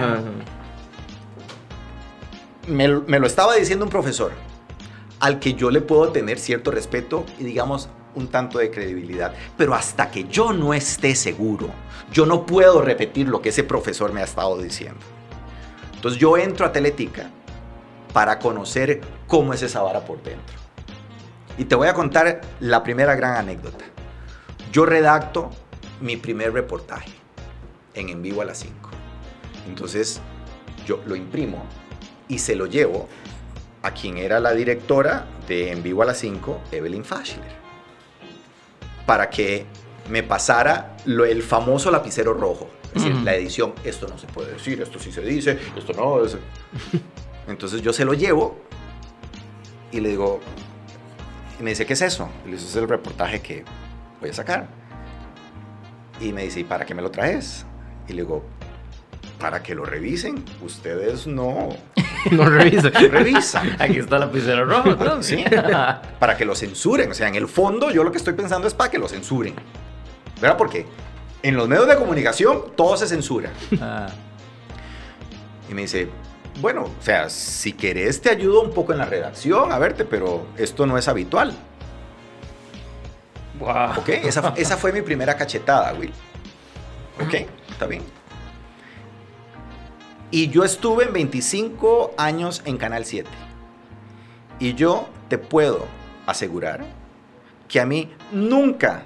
[2.67, 4.31] Me lo estaba diciendo un profesor
[5.21, 9.33] al que yo le puedo tener cierto respeto y digamos un tanto de credibilidad.
[9.57, 11.69] Pero hasta que yo no esté seguro,
[12.11, 14.99] yo no puedo repetir lo que ese profesor me ha estado diciendo.
[15.93, 17.29] Entonces yo entro a Teletica
[18.13, 20.55] para conocer cómo es esa vara por dentro.
[21.57, 23.85] Y te voy a contar la primera gran anécdota.
[24.71, 25.49] Yo redacto
[25.99, 27.11] mi primer reportaje
[27.93, 28.89] en En Vivo a las 5.
[29.67, 30.21] Entonces
[30.85, 31.65] yo lo imprimo
[32.27, 33.07] y se lo llevo
[33.83, 37.51] a quien era la directora de En Vivo a las 5, Evelyn Faschler,
[39.05, 39.65] para que
[40.09, 42.69] me pasara lo, el famoso lapicero rojo.
[42.93, 46.23] Es decir, la edición, esto no se puede decir, esto sí se dice, esto no.
[46.25, 46.37] es-
[47.47, 48.59] Entonces yo se lo llevo
[49.91, 50.39] y le digo,
[51.59, 52.29] y me dice, ¿qué es eso?
[52.45, 53.63] Y le "Ese es el reportaje que
[54.21, 54.67] voy a sacar.
[56.19, 57.65] Y me dice, ¿y para qué me lo traes?
[58.07, 58.43] Y le digo,
[59.39, 60.45] para que lo revisen.
[60.61, 61.69] Ustedes no
[62.31, 62.89] No revisa.
[62.91, 63.75] revisan.
[63.79, 64.91] Aquí está la lapicero rojo.
[64.91, 65.39] entonces.
[65.49, 65.55] Sí.
[66.19, 67.09] Para que lo censuren.
[67.09, 69.55] O sea, en el fondo yo lo que estoy pensando es para que lo censuren.
[70.39, 70.57] ¿Verdad?
[70.57, 70.85] Porque
[71.41, 73.49] en los medios de comunicación todo se censura.
[73.81, 74.07] Ah.
[75.69, 76.09] Y me dice,
[76.59, 80.45] bueno, o sea, si querés te ayudo un poco en la redacción a verte, pero
[80.57, 81.53] esto no es habitual.
[83.61, 83.99] Wow.
[83.99, 84.09] ¿Ok?
[84.09, 86.11] Esa, esa fue mi primera cachetada, Will.
[87.23, 87.47] ¿Ok?
[87.69, 88.01] Está bien.
[90.31, 93.29] Y yo estuve en 25 años en Canal 7.
[94.59, 95.85] Y yo te puedo
[96.25, 96.85] asegurar
[97.67, 99.03] que a mí nunca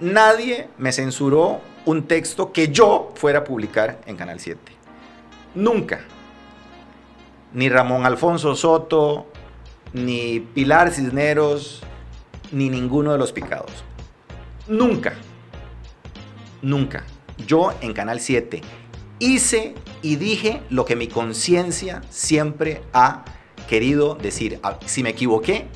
[0.00, 4.60] nadie me censuró un texto que yo fuera a publicar en Canal 7.
[5.54, 6.00] Nunca.
[7.52, 9.26] Ni Ramón Alfonso Soto,
[9.92, 11.82] ni Pilar Cisneros,
[12.52, 13.84] ni ninguno de los picados.
[14.68, 15.14] Nunca.
[16.62, 17.04] Nunca.
[17.46, 18.60] Yo en Canal 7
[19.18, 23.24] hice y dije lo que mi conciencia siempre ha
[23.68, 24.60] querido decir.
[24.62, 25.66] Ah, Si me equivoqué,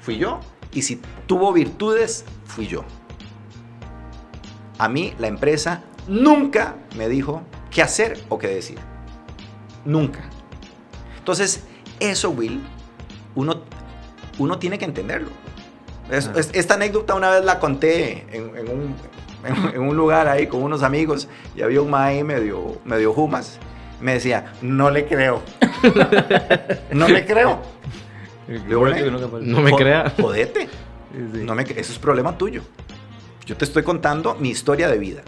[0.00, 0.40] fui yo.
[0.72, 2.84] Y si tuvo virtudes, fui yo.
[4.78, 8.78] A mí la empresa nunca me dijo qué hacer o qué decir.
[9.84, 10.28] Nunca.
[11.18, 11.64] Entonces,
[12.00, 12.60] eso, Will,
[13.34, 13.62] uno,
[14.38, 15.30] uno tiene que entenderlo.
[16.10, 18.96] Es- es- esta anécdota una vez la conté en, en un,
[19.44, 23.58] en- en un lugar ahí con unos amigos y había un mae medio, medio humas.
[24.00, 25.42] Me decía, no le creo.
[26.92, 27.60] no le creo.
[29.30, 29.44] Pasó.
[29.44, 30.12] No me crea.
[30.20, 30.68] Jodete.
[31.14, 32.62] No me, cre- eso es problema tuyo.
[33.46, 35.22] Yo te estoy contando mi historia de vida.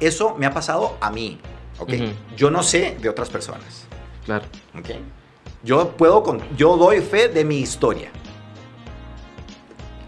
[0.00, 1.38] Eso me ha pasado a mí.
[1.78, 1.88] ¿ok?
[1.92, 2.04] Ujú.
[2.36, 3.86] Yo no sé de otras personas.
[4.24, 4.44] Claro.
[4.78, 4.90] ¿ok?
[5.62, 8.10] Yo puedo con, yo doy fe de mi historia.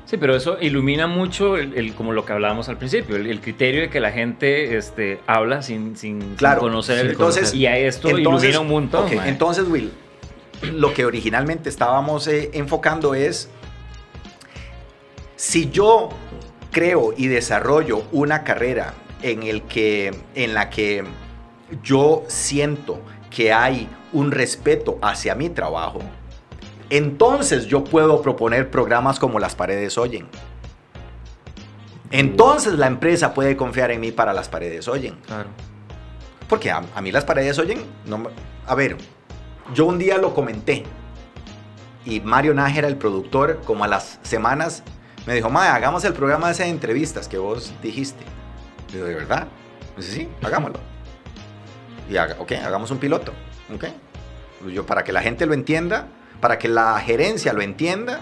[0.07, 3.41] Sí, pero eso ilumina mucho el, el- como lo que hablábamos al principio, el, el
[3.41, 6.61] criterio de que la gente este, habla sin, sin, sin Claro.
[6.61, 7.05] conocer.
[7.07, 9.07] Entonces- y a esto ilumina un montón.
[9.27, 9.93] entonces, Will,
[10.73, 13.51] lo que originalmente estábamos eh, enfocando es
[15.35, 16.11] si yo
[16.71, 21.05] creo y desarrollo una carrera en, el que, en la que
[21.83, 25.99] yo siento que hay un respeto hacia mi trabajo,
[26.91, 30.27] entonces yo puedo proponer programas como Las Paredes Oyen.
[32.11, 35.17] Entonces la empresa puede confiar en mí para Las Paredes Oyen.
[35.27, 35.49] Claro.
[36.49, 37.85] Porque a, a mí las paredes oyen.
[38.05, 38.23] No,
[38.67, 38.97] a ver,
[39.75, 40.85] yo un día lo comenté.
[42.05, 44.83] Y Mario Nájera, el productor, como a las semanas,
[45.27, 48.23] me dijo: Mae, hagamos el programa de entrevistas que vos dijiste.
[48.91, 49.49] Le digo, ¿de verdad?
[49.97, 50.79] Me dice: Sí, hagámoslo.
[52.09, 53.33] Y haga, ok, hagamos un piloto.
[53.75, 53.87] Ok.
[54.73, 56.07] Yo, para que la gente lo entienda,
[56.41, 58.21] para que la gerencia lo entienda,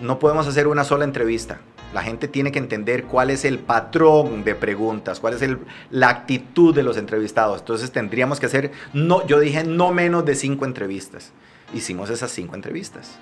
[0.00, 1.60] no podemos hacer una sola entrevista.
[1.92, 5.58] La gente tiene que entender cuál es el patrón de preguntas, cuál es el-
[5.90, 7.60] la actitud de los entrevistados.
[7.60, 11.32] Entonces tendríamos que hacer, no, yo dije no menos de cinco entrevistas.
[11.74, 13.18] Hicimos esas cinco entrevistas.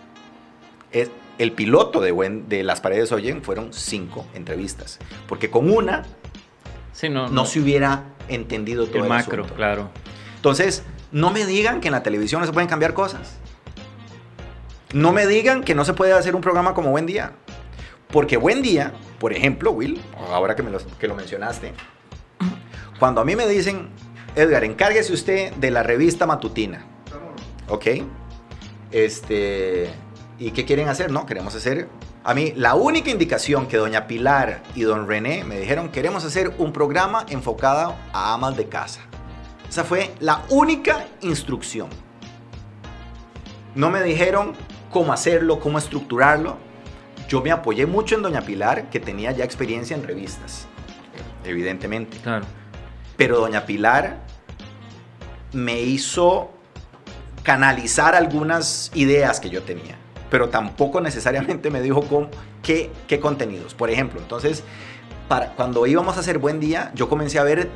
[0.92, 4.98] Es, el piloto de, Buen- de Las Paredes Oyen fueron cinco entrevistas.
[5.26, 6.02] Porque con una
[6.92, 9.54] Sí, no, no se hubiera entendido todo el el, macro, asunto.
[9.54, 9.90] claro.
[10.36, 13.36] Entonces, no me digan que en la televisión no se pueden cambiar cosas.
[14.92, 17.32] No me digan que no se puede hacer un programa como Buen Día.
[18.10, 21.74] Porque Buen Día, por ejemplo, Will, ahora que, me lo, que lo mencionaste,
[22.98, 23.90] cuando a mí me dicen,
[24.34, 26.86] Edgar, encárguese usted de la revista matutina.
[27.68, 27.86] ¿Ok?
[28.90, 29.90] Este,
[30.38, 31.10] ¿y qué quieren hacer?
[31.10, 31.88] No, queremos hacer...
[32.24, 36.52] A mí, la única indicación que doña Pilar y don René me dijeron, queremos hacer
[36.58, 39.00] un programa enfocado a amas de casa.
[39.68, 41.88] Esa fue la única instrucción.
[43.74, 44.54] No me dijeron
[44.90, 46.56] cómo hacerlo, cómo estructurarlo.
[47.28, 50.66] Yo me apoyé mucho en doña Pilar, que tenía ya experiencia en revistas,
[51.44, 52.18] evidentemente.
[52.18, 52.46] Claro.
[53.16, 54.18] Pero doña Pilar
[55.52, 56.50] me hizo
[57.42, 59.96] canalizar algunas ideas que yo tenía,
[60.30, 62.28] pero tampoco necesariamente me dijo cómo,
[62.62, 63.74] qué, qué contenidos.
[63.74, 64.62] Por ejemplo, entonces,
[65.28, 67.68] para, cuando íbamos a hacer Buen Día, yo comencé a ver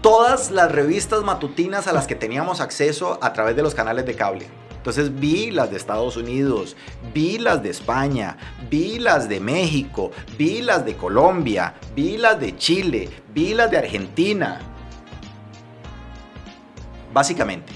[0.00, 4.14] todas las revistas matutinas a las que teníamos acceso a través de los canales de
[4.14, 4.48] cable.
[4.82, 6.76] Entonces vi las de Estados Unidos,
[7.14, 8.36] vi las de España,
[8.68, 13.78] vi las de México, vi las de Colombia, vi las de Chile, vi las de
[13.78, 14.58] Argentina.
[17.14, 17.72] Básicamente.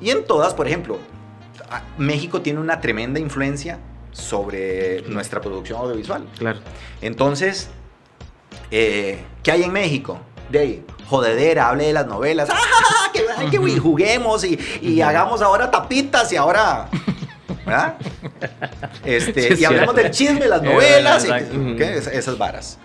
[0.00, 1.00] Y en todas, por ejemplo,
[1.98, 3.80] México tiene una tremenda influencia
[4.12, 6.24] sobre nuestra producción audiovisual.
[6.38, 6.60] Claro.
[7.00, 7.68] Entonces,
[8.70, 10.20] eh, ¿qué hay en México?
[10.50, 12.48] De ahí, jodedera, hable de las novelas.
[12.52, 16.88] ¡Ah, que, que juguemos y, y hagamos ahora tapitas y ahora...
[17.66, 17.94] ¿verdad?
[19.04, 21.82] Este, y hablemos del chisme de las Eh, novelas, y-
[22.12, 22.78] esas varas.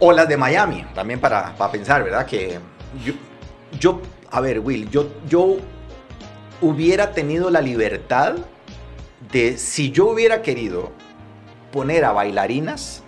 [0.00, 2.26] O las de Miami, también para, para pensar, ¿verdad?
[2.26, 2.58] Que
[3.04, 3.12] yo,
[3.78, 5.56] yo, a ver, Will, yo, yo
[6.60, 8.34] hubiera tenido la libertad
[9.32, 10.90] de, si yo hubiera querido
[11.72, 13.02] poner a bailarinas,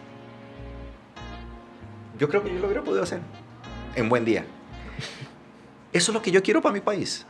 [2.19, 3.21] yo creo que yo lo hubiera podido hacer
[3.95, 4.45] en buen día.
[5.93, 7.25] Eso es lo que yo quiero para mi país.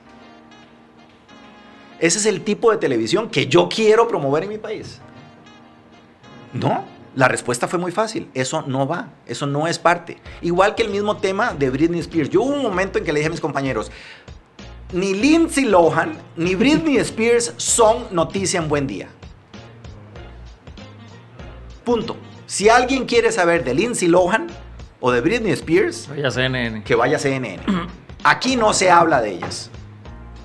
[1.99, 5.01] Ese es el tipo de televisión que yo quiero promover en mi país.
[6.53, 6.85] No,
[7.15, 8.29] la respuesta fue muy fácil.
[8.35, 10.19] Eso no va, eso no es parte.
[10.41, 12.31] Igual que el mismo tema de Britney Spears.
[12.31, 13.91] Yo hubo un momento en que le dije a mis compañeros,
[14.93, 19.09] ni Lindsay Lohan ni Britney Spears son noticia en buen día.
[21.85, 22.17] Punto.
[22.47, 24.47] Si alguien quiere saber de Lindsay Lohan
[25.01, 26.83] o de Britney Spears, Vaya CNN.
[26.85, 27.63] que vaya a CNN.
[28.25, 29.71] Aquí no se habla de ellas.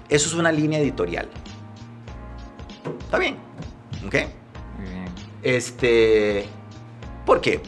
[0.10, 1.28] Eso es una línea editorial.
[3.06, 3.38] ¿Está bien?
[4.06, 4.16] ¿Ok?
[4.78, 5.06] Muy bien.
[5.42, 6.46] Este.
[7.26, 7.62] ¿Por qué?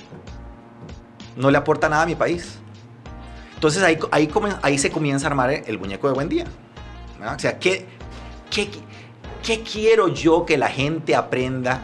[1.35, 2.59] No le aporta nada a mi país.
[3.55, 4.29] Entonces ahí, ahí,
[4.61, 6.45] ahí se comienza a armar el muñeco de buen día.
[7.35, 7.87] O sea, ¿qué,
[8.51, 8.69] qué,
[9.41, 11.81] qué quiero yo que la gente aprenda?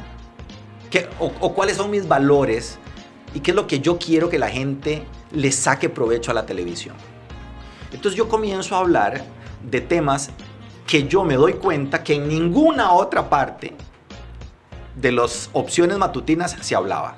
[0.91, 2.77] ¿Qué- o, o cuáles son mis valores?
[3.33, 6.45] ¿Y qué es lo que yo quiero que la gente le saque provecho a la
[6.45, 6.95] televisión?
[7.91, 9.23] Entonces yo comienzo a hablar
[9.69, 10.29] de temas
[10.85, 13.75] que yo me doy cuenta que en ninguna otra parte
[14.95, 17.15] de las opciones matutinas se hablaba.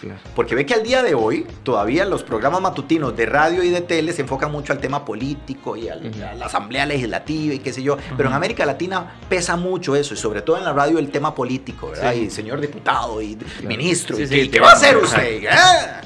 [0.00, 0.18] Claro.
[0.34, 3.80] Porque ve que al día de hoy todavía los programas matutinos de radio y de
[3.80, 6.22] tele se enfocan mucho al tema político y al- Ujú.
[6.22, 7.96] a la asamblea legislativa y qué sé yo.
[8.16, 11.34] Pero en América Latina pesa mucho eso y sobre todo en la radio el tema
[11.34, 12.12] político, ¿verdad?
[12.12, 12.20] Sí.
[12.22, 14.16] Y señor diputado y ministro.
[14.16, 15.44] Sí, ¿qué, va a hacer usted?
[15.50, 16.00] ¿Ah?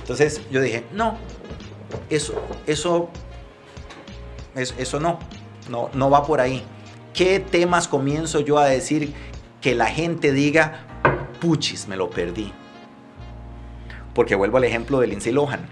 [0.00, 1.18] Entonces yo dije, no,
[2.10, 2.34] eso,
[2.66, 3.10] eso,
[4.54, 5.18] eso, eso no,
[5.68, 6.62] no, no va por ahí.
[7.12, 9.12] ¿Qué temas comienzo yo a decir
[9.60, 10.86] que la gente diga,
[11.40, 12.52] puchis, me lo perdí?
[14.14, 15.68] Porque vuelvo al ejemplo de Lindsay Lohan.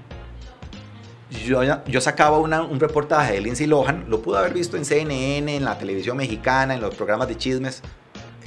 [1.46, 5.78] Yo, sacaba un reportaje de Lindsay Lohan, lo pude haber visto en CNN, en la
[5.78, 7.82] televisión mexicana, en los programas de chismes.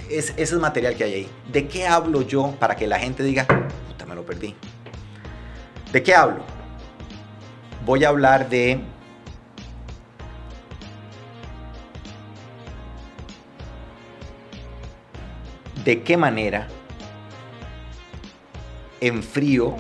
[0.10, 1.30] Es, ese es material que hay ahí.
[1.52, 3.46] ¿De qué hablo yo para que la gente diga,
[3.88, 4.54] puta, me lo perdí?
[5.92, 6.44] ¿De qué hablo?
[7.86, 8.82] Voy a hablar de
[15.86, 16.68] de qué manera
[19.02, 19.76] enfrío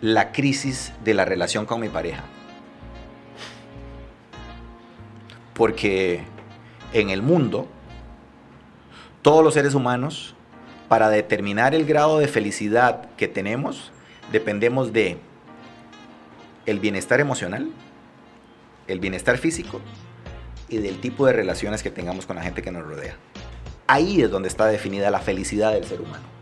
[0.00, 2.24] la crisis de la relación con mi pareja.
[5.54, 6.22] Porque
[6.92, 7.68] en el mundo,
[9.22, 10.34] todos los seres humanos,
[10.88, 13.92] para determinar el grado de felicidad que tenemos,
[14.30, 15.18] dependemos de
[16.66, 17.70] el bienestar emocional,
[18.86, 19.80] el bienestar físico
[20.68, 23.16] y del tipo de relaciones que tengamos con la gente que nos rodea.
[23.86, 26.33] Ahí es donde está definida la felicidad del ser humano.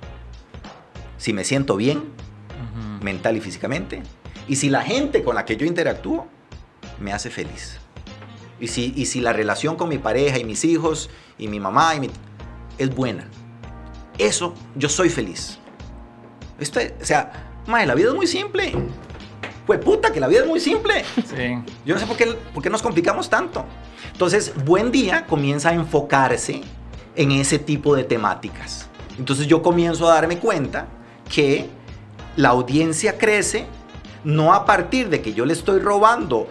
[1.23, 3.05] Si me siento bien, Ujú.
[3.05, 4.03] mental y físicamente,
[4.49, 6.27] y si la gente con la que yo interactúo
[6.99, 7.79] me hace feliz.
[8.59, 11.95] Y si, y si la relación con mi pareja y mis hijos y mi mamá
[11.95, 12.11] y mi,
[12.77, 13.29] es buena.
[14.18, 15.61] Eso, yo soy feliz.
[16.59, 18.73] Esto, es- o sea, mae, la vida es muy simple.
[19.64, 21.05] Pues puta, que la vida es muy simple.
[21.25, 21.55] Sí.
[21.87, 23.64] Yo no sé por qué, por qué nos complicamos tanto.
[24.12, 26.62] Entonces, buen día comienza a enfocarse
[27.14, 28.89] en ese tipo de temáticas.
[29.18, 30.89] Entonces yo comienzo a darme cuenta
[31.33, 31.68] que
[32.37, 33.66] la audiencia crece
[34.24, 36.47] no a partir de que yo le estoy robando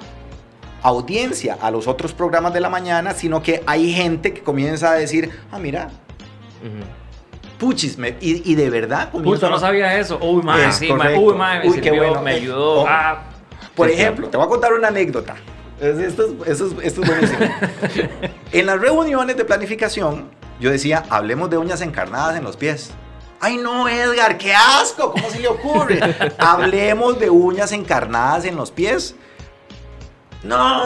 [0.83, 4.95] audiencia a los otros programas de la mañana, sino que hay gente que comienza a
[4.95, 5.89] decir, ah, mira,
[6.61, 6.83] Ujú.
[7.59, 10.17] puchis, me- y, y de verdad Justo no sabía eso.
[10.21, 11.21] Uy, Es sí, correcto.
[11.21, 12.21] Uy, mae, me Uy, sirvió, bueno.
[12.21, 12.81] me Eh, ayudó.
[12.81, 12.85] oh.
[12.87, 13.23] Ah,
[13.75, 15.35] Por ejemplo, te voy a contar una anécdota.
[15.79, 17.39] Es- Esto es, esto es- esto es buenísimo.
[18.51, 20.29] en las reuniones de planificación,
[20.59, 22.91] yo decía, hablemos de uñas encarnadas en los pies.
[23.43, 25.99] Ay, no, Edgar, qué asco, ¿cómo se le ocurre?
[26.37, 29.15] hablemos de uñas encarnadas en los pies.
[30.43, 30.83] No,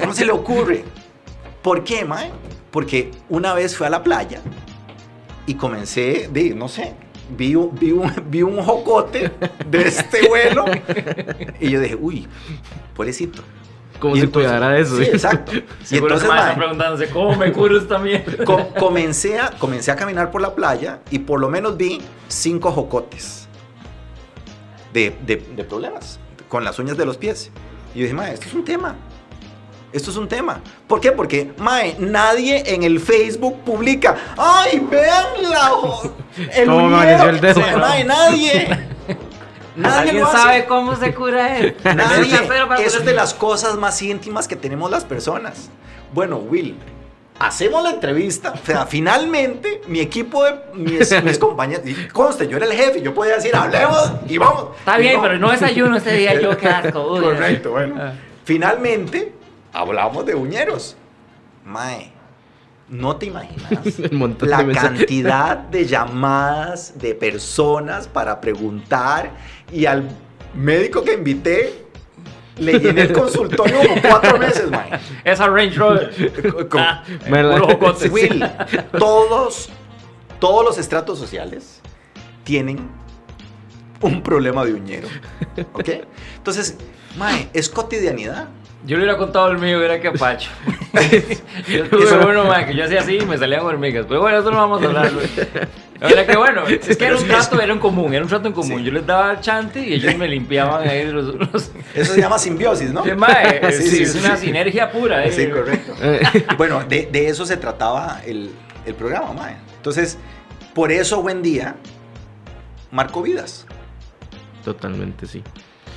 [0.00, 0.84] ¿cómo se le ocurre?
[1.60, 2.32] ¿Por qué, mae?
[2.70, 4.40] Porque una vez fui a la playa
[5.44, 6.94] y comencé, de, no sé,
[7.28, 9.32] vi, vi, un, vi un jocote
[9.66, 10.64] de este vuelo
[11.60, 12.26] y yo dije, uy,
[12.94, 13.42] pobrecito.
[14.00, 14.96] ¿Cómo Y se entonces- cuidará de eso?
[14.96, 15.52] Sí, exacto.
[15.52, 18.44] Y entonces, ese mae está mae, preguntándose cómo me curo esta mierda.
[18.44, 22.70] co- comencé, a, comencé a caminar por la playa y por lo menos vi cinco
[22.72, 23.48] jocotes
[24.92, 26.18] de, de- de problemas
[26.48, 27.50] con las uñas de los pies.
[27.94, 28.94] Y yo dije, mae, esto es un tema.
[29.92, 30.60] Esto es un tema.
[30.86, 31.12] ¿Por qué?
[31.12, 35.70] Porque, mae, nadie en el Facebook publica, ¡ay, vean la...
[36.54, 37.22] El ¿Cómo me uñero".
[37.22, 37.78] amaneció el dedo?
[37.78, 38.68] Mae, nadie.
[39.76, 40.36] Nadie ¿Alguien lo hace.
[40.36, 41.76] sabe cómo se cura él?
[41.84, 42.34] Nadie.
[42.84, 45.68] Eso es de las cosas más íntimas que tenemos las personas.
[46.12, 46.76] Bueno, Will,
[47.38, 48.52] hacemos la entrevista.
[48.52, 53.14] O sea, finalmente, mi equipo de mis, mis compañeros, conste, yo era el jefe, yo
[53.14, 54.68] podía decir, hablemos y vamos.
[54.78, 55.22] Está Y bien, no.
[55.22, 57.12] pero no desayuno este día, yo qué asco.
[57.12, 57.20] uy.
[57.24, 57.94] Correcto, bueno.
[57.98, 58.12] Ah.
[58.44, 59.32] Finalmente,
[59.72, 60.96] hablamos de uñeros.
[61.64, 62.12] Mae,
[62.88, 63.98] no te imaginas
[64.46, 69.32] la de cantidad de llamadas de personas para preguntar
[69.72, 70.08] y al
[70.54, 71.82] médico que invité
[72.58, 74.98] le llené el consultorio como cuatro meses, mae.
[75.24, 76.68] Esa Range Rover.
[76.68, 77.04] Con- Ah.
[78.10, 78.44] Will,
[78.98, 79.68] todos,
[80.38, 81.80] todos los estratos sociales
[82.44, 82.88] tienen
[84.00, 85.08] un problema de uñero.
[85.74, 85.88] ¿Ok?
[86.36, 86.78] Entonces,
[87.18, 88.48] mae, es cotidianidad.
[88.86, 90.50] Yo le hubiera contado el mío, era que Pacho.
[91.68, 94.06] yo tuve uno, man, que yo hacía así y me salían hormigas.
[94.08, 95.12] Pero bueno, eso no vamos a hablar.
[95.12, 95.26] güey.
[95.98, 98.52] Era que bueno, es que era un trato, era en común, era un trato en
[98.52, 98.80] común.
[98.80, 98.84] Sí.
[98.84, 101.34] Yo les daba el chante y ellos me limpiaban ahí los...
[101.34, 101.70] los...
[101.94, 103.02] Eso se llama simbiosis, ¿no?
[103.02, 104.44] Sí, mae, es, Sí, sí, es sí, una sí.
[104.44, 105.24] sinergia pura.
[105.24, 105.32] eh.
[105.32, 105.94] Sí, correcto.
[106.58, 108.50] bueno, de, de eso se trataba el,
[108.84, 109.56] el programa, mae.
[109.78, 110.18] Entonces,
[110.74, 111.76] por eso Buen Día
[112.90, 113.66] marcó vidas.
[114.66, 115.42] Totalmente, sí.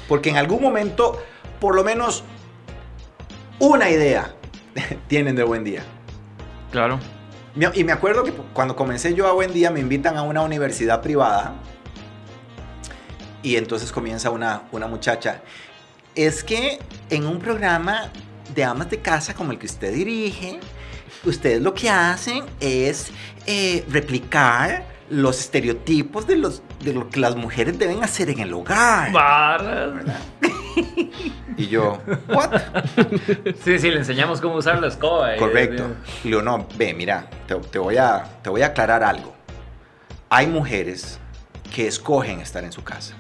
[0.08, 1.22] Porque en algún momento,
[1.60, 2.24] por lo menos
[3.60, 4.34] una idea
[5.08, 5.84] tienen de Buen Día.
[6.72, 7.00] Claro.
[7.74, 11.02] Y me acuerdo que cuando comencé yo a Buen Día me invitan a una universidad
[11.02, 11.56] privada
[13.42, 15.42] y entonces comienza una, una muchacha.
[16.16, 16.80] Es que
[17.10, 18.12] en un programa
[18.54, 20.60] de amas de casa como el que usted dirige,
[21.26, 23.12] ustedes lo que hacen es
[23.46, 28.54] eh, replicar los estereotipos de, los, de lo que las mujeres deben hacer en el
[28.54, 29.12] hogar.
[29.12, 30.06] Barras.
[31.58, 32.00] Y yo,
[32.30, 32.62] ¿what?
[33.64, 35.36] Sí, sí, le enseñamos cómo usar la escoba.
[35.36, 35.88] Correcto.
[36.24, 39.34] Y le digo, no, ve, mira, te, te voy a, te voy a aclarar algo.
[40.30, 41.20] Hay mujeres
[41.74, 43.16] que escogen estar en su casa.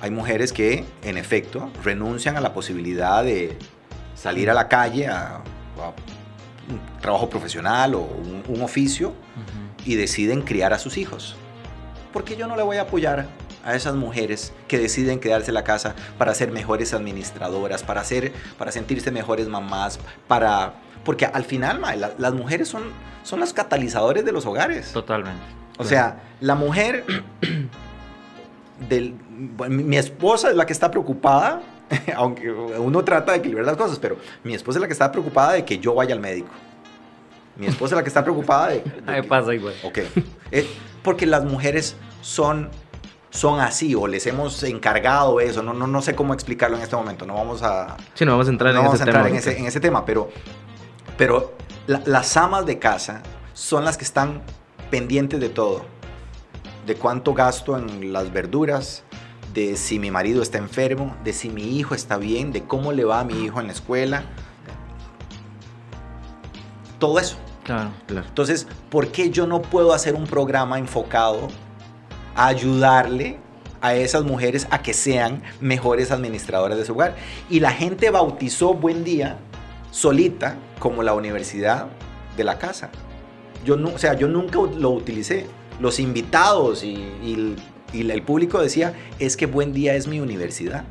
[0.00, 3.56] Hay mujeres que, en efecto, renuncian a la posibilidad de
[4.14, 5.92] salir a la calle a, a
[6.68, 9.14] un trabajo profesional o un, un oficio
[9.84, 11.36] y deciden criar a sus hijos.
[12.12, 13.26] ¿Por qué yo no le voy a apoyar
[13.64, 18.32] a esas mujeres que deciden quedarse en la casa para ser mejores administradoras, para, ser,
[18.58, 19.98] para sentirse mejores mamás,
[20.28, 20.74] para...
[21.04, 22.82] Porque al final, la- las mujeres son,
[23.24, 24.92] son las catalizadores de los hogares.
[24.92, 25.42] Totalmente.
[25.78, 27.04] O sea, la mujer
[28.88, 29.14] del...
[29.68, 31.60] mi- esposa es la que está preocupada,
[32.16, 35.52] aunque uno trata de equilibrar las cosas, pero mi esposa es la que está preocupada
[35.52, 36.48] de que yo vaya al médico.
[37.56, 38.80] Mi esposa es la que está preocupada de...
[38.80, 38.82] de
[39.22, 39.74] que- pasa igual.
[39.82, 39.98] Ok.
[40.50, 40.66] Eh,
[41.02, 42.70] porque las mujeres son,
[43.34, 45.62] son así o les hemos encargado eso.
[45.62, 47.24] No, no, no sé cómo explicarlo en este momento.
[47.26, 49.34] No vamos a, Sí, no vamos a entrar no en vamos ese a entrar tema.
[49.34, 50.28] en ese, en ese tema, pero,
[51.16, 51.54] pero
[51.86, 53.22] la- las amas de casa
[53.54, 54.42] son las que están
[54.90, 55.86] pendientes de todo.
[56.86, 59.02] De cuánto gasto en las verduras,
[59.54, 63.04] de si mi marido está enfermo, de si mi hijo está bien, de cómo le
[63.04, 64.24] va a mi hijo en la escuela.
[66.98, 67.36] Todo eso.
[67.64, 67.90] Claro.
[68.06, 68.26] Claro.
[68.26, 71.48] Entonces, ¿por qué yo no puedo hacer un programa enfocado
[72.34, 73.38] a ayudarle
[73.80, 77.16] a esas mujeres a que sean mejores administradoras de su hogar.
[77.50, 79.38] Y la gente bautizó Buen Día
[79.90, 81.88] solita como la universidad
[82.36, 82.90] de la casa.
[83.64, 85.46] Yo, no, o sea, yo nunca lo utilicé.
[85.80, 87.56] Los invitados y, y-
[87.92, 90.84] el público decía, es que Buen Día es mi universidad.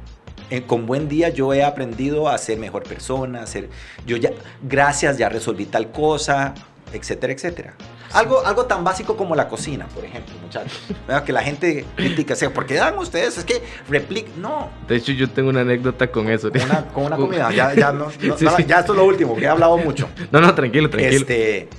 [0.51, 3.69] Eh, con Buen Día yo he aprendido a ser mejor persona, a ser,
[4.05, 4.31] yo ya,
[4.61, 6.53] gracias, ya resolví tal cosa,
[6.93, 7.73] etcétera, etcétera.
[8.13, 10.79] Algo, algo tan básico como la cocina, por ejemplo, muchachos.
[11.25, 13.37] Que la gente critica, o sea, ¿por qué dan ustedes?
[13.37, 14.27] Es que replic...
[14.35, 16.51] No, De hecho, yo tengo una anécdota con eso.
[16.51, 17.51] con una, con una comida.
[17.51, 18.65] Ya, ya, no, no- Sí, no, sí.
[18.67, 20.09] ya esto es lo último, que he hablado mucho.
[20.31, 21.17] No, no, tranquilo, tranquilo.
[21.21, 21.69] Este,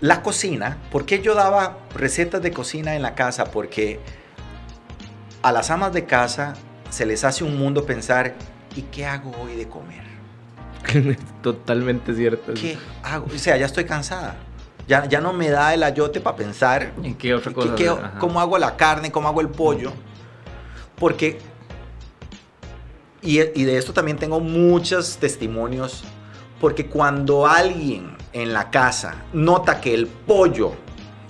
[0.00, 3.46] la cocina, ¿por qué yo daba recetas de cocina en la casa?
[3.46, 3.98] Porque
[5.42, 6.54] a las amas de casa
[6.90, 8.34] se les hace un mundo pensar,
[8.76, 10.07] ¿y qué hago hoy de comer?
[11.42, 12.54] Totalmente cierto.
[12.54, 13.26] ¿Qué hago?
[13.34, 14.36] O sea, ya estoy cansada.
[14.86, 17.74] Ya, ya no me da el ayote para pensar ¿En qué otra ¿Qué- cosa?
[17.76, 17.94] qué-.
[18.18, 19.12] ¿Cómo hago la carne?
[19.12, 19.92] ¿Cómo hago el pollo?
[20.96, 21.38] Porque,
[23.22, 26.04] y, y de esto también tengo muchos testimonios,
[26.60, 30.72] porque cuando alguien en la casa nota que el pollo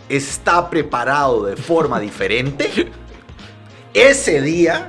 [0.09, 2.91] está preparado de forma diferente,
[3.93, 4.89] ese día,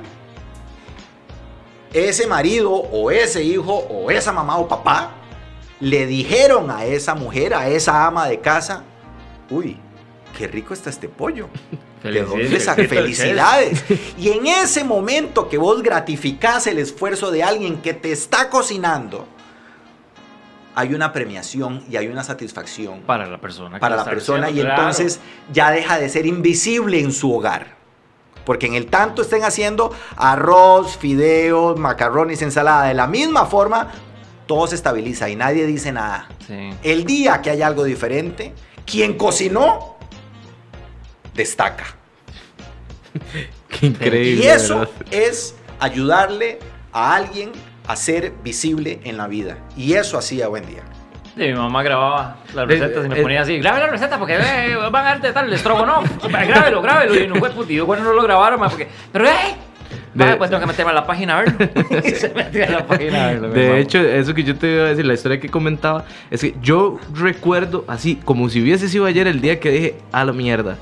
[1.92, 5.12] ese marido o ese hijo o esa mamá o papá
[5.80, 8.84] le dijeron a esa mujer, a esa ama de casa,
[9.48, 9.78] uy,
[10.36, 11.48] qué rico está este pollo.
[12.02, 12.82] ¿De dónde saca?
[12.84, 13.84] Felicidades.
[14.16, 19.26] Y en ese momento que vos gratificás el esfuerzo de alguien que te está cocinando,
[20.74, 23.78] hay una premiación y hay una satisfacción Para la persona.
[23.78, 24.70] para la persona y claro.
[24.70, 25.20] entonces
[25.52, 27.79] ya deja de ser invisible en su hogar.
[28.44, 33.88] Porque en el tanto estén haciendo arroz, fideos, macarrones, ensalada de la misma forma,
[34.46, 36.28] todo se estabiliza y nadie dice nada.
[36.46, 36.70] Sí.
[36.82, 38.52] El día que hay algo diferente,
[38.84, 39.96] quien cocinó
[41.34, 41.96] destaca.
[43.68, 44.44] Qué increíble.
[44.44, 44.94] Y eso ¿verdad?
[45.10, 46.58] es ayudarle
[46.92, 47.52] a alguien
[47.86, 49.58] a ser visible en la vida.
[49.76, 50.82] Y eso hacía buen día.
[51.36, 54.34] Sí, mi mamá grababa las recetas y me eh, ponía así, grabe la receta porque
[54.34, 57.14] eh, van a darte tal, el estrogonoff, grábelo, grábelo.
[57.14, 59.30] Y no fue yo bueno no lo grabaron, ma, porque, pero eh,
[60.12, 61.58] De- ma, pues tengo que meterme a la página a verlo.
[62.02, 63.48] se a la página a verlo.
[63.50, 66.54] De hecho, eso que yo te iba a decir, la historia que comentaba, es que
[66.60, 70.78] yo recuerdo así, como si hubiese sido ayer el día que dije, a la mierda,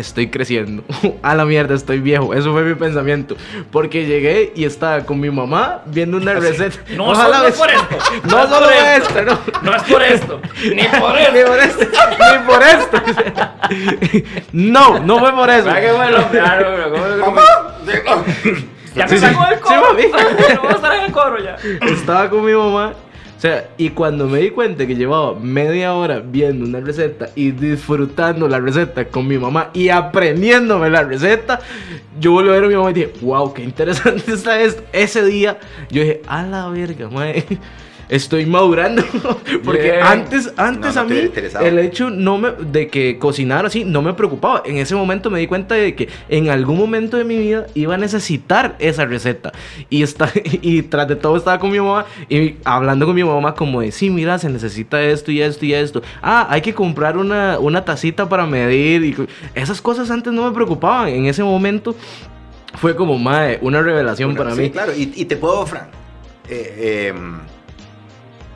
[0.00, 0.82] estoy creciendo,
[1.22, 2.34] a la mierda, estoy viejo.
[2.34, 3.36] Eso fue mi pensamiento.
[3.70, 6.78] Porque llegué y estaba con mi mamá viendo una receta.
[6.96, 7.96] no, Ojalá solo es por esto.
[8.24, 9.38] No, es solo por esto, no.
[9.62, 11.46] No es por esto, ni por Ni esto.
[11.46, 11.84] por esto,
[12.32, 13.02] ni por esto.
[14.52, 15.64] No, no fue por eso.
[15.64, 16.28] ¿Verdad que bueno?
[16.30, 17.40] Claro, pero ¿cómo.
[18.94, 19.18] Ya me sí.
[19.18, 19.80] sacó el Sí, coro.
[19.92, 20.02] mami.
[20.54, 21.56] No voy a estar en el coro ya.
[21.86, 22.92] Estaba con mi mamá.
[23.40, 27.52] O sea, y cuando me di cuenta que llevaba media hora viendo una receta y
[27.52, 31.58] disfrutando la receta con mi mamá y aprendiéndome la receta,
[32.20, 34.82] yo volví a ver a mi mamá y dije, wow, qué interesante está esto.
[34.92, 35.58] Ese día
[35.90, 37.46] yo dije, a la verga, mae,
[38.10, 39.02] estoy madurando.
[39.64, 41.30] Porque antes, antes No, no a mí,
[41.62, 44.62] el hecho no me, de que cocinar así no me preocupaba.
[44.66, 47.94] En ese momento me di cuenta de que en algún momento de mi vida iba
[47.94, 49.52] a necesitar esa receta.
[49.88, 53.54] Y, está, y tras de todo estaba con mi mamá y hablando con mi mamá
[53.54, 56.02] como de, sí, mira, se necesita esto y esto y esto.
[56.20, 59.04] Ah, hay que comprar una, una tacita para medir.
[59.04, 59.16] Y
[59.54, 61.08] esas cosas antes no me preocupaban.
[61.08, 61.94] En ese momento
[62.74, 64.70] fue como, madre, una revelación Bueno, para sí, mí.
[64.70, 65.88] Claro, y, y te puedo, Fran,
[66.48, 67.14] eh, eh,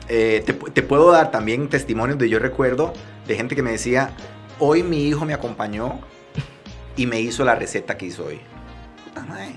[0.09, 2.93] eh, te, te puedo dar también testimonios de yo recuerdo
[3.27, 4.11] de gente que me decía,
[4.59, 5.99] hoy mi hijo me acompañó
[6.95, 8.39] y me hizo la receta que hizo hoy.
[9.27, 9.53] Madre.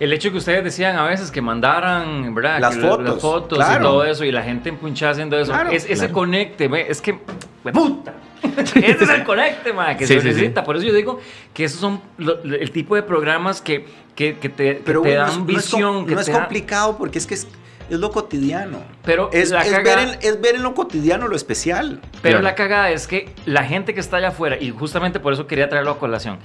[0.00, 2.58] El hecho que ustedes decían a veces que mandaran, ¿verdad?
[2.58, 3.84] Las Que fotos, las fotos y claro.
[3.84, 5.52] todo eso, y la gente empunchada haciendo eso.
[5.52, 6.12] Claro, es, ese claro.
[6.14, 7.18] conecte, es que.
[7.64, 8.14] ¡hue puta!
[8.42, 10.34] Ese es el conecte, ma, que Sí, se sí, sí.
[10.34, 10.64] necesita.
[10.64, 11.20] Por eso yo digo
[11.52, 15.02] que esos son lo- el tipo de programas que, que, que te, que te no
[15.02, 16.06] dan es- no es, visión.
[16.06, 17.46] no es te dan- complicado porque es que es,
[17.90, 18.78] es lo cotidiano.
[19.04, 22.00] Pero Es, la es caga- ver en, es ver en lo cotidiano lo especial.
[22.22, 22.42] Pero Claro.
[22.42, 25.68] la cagada es que la gente que está allá afuera, y justamente por eso quería
[25.68, 26.38] traerlo a colación,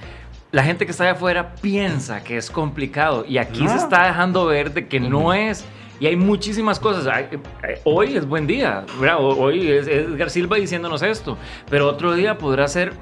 [0.52, 3.70] la gente que está allá afuera piensa que es complicado y aquí No.
[3.70, 5.64] se está dejando ver de que no es.
[5.98, 7.06] Y hay muchísimas cosas.
[7.62, 8.84] Eh, Hoy es buen día,
[9.18, 11.38] Hoy es Edgar Silva diciéndonos esto.
[11.70, 12.92] Pero otro día podrá ser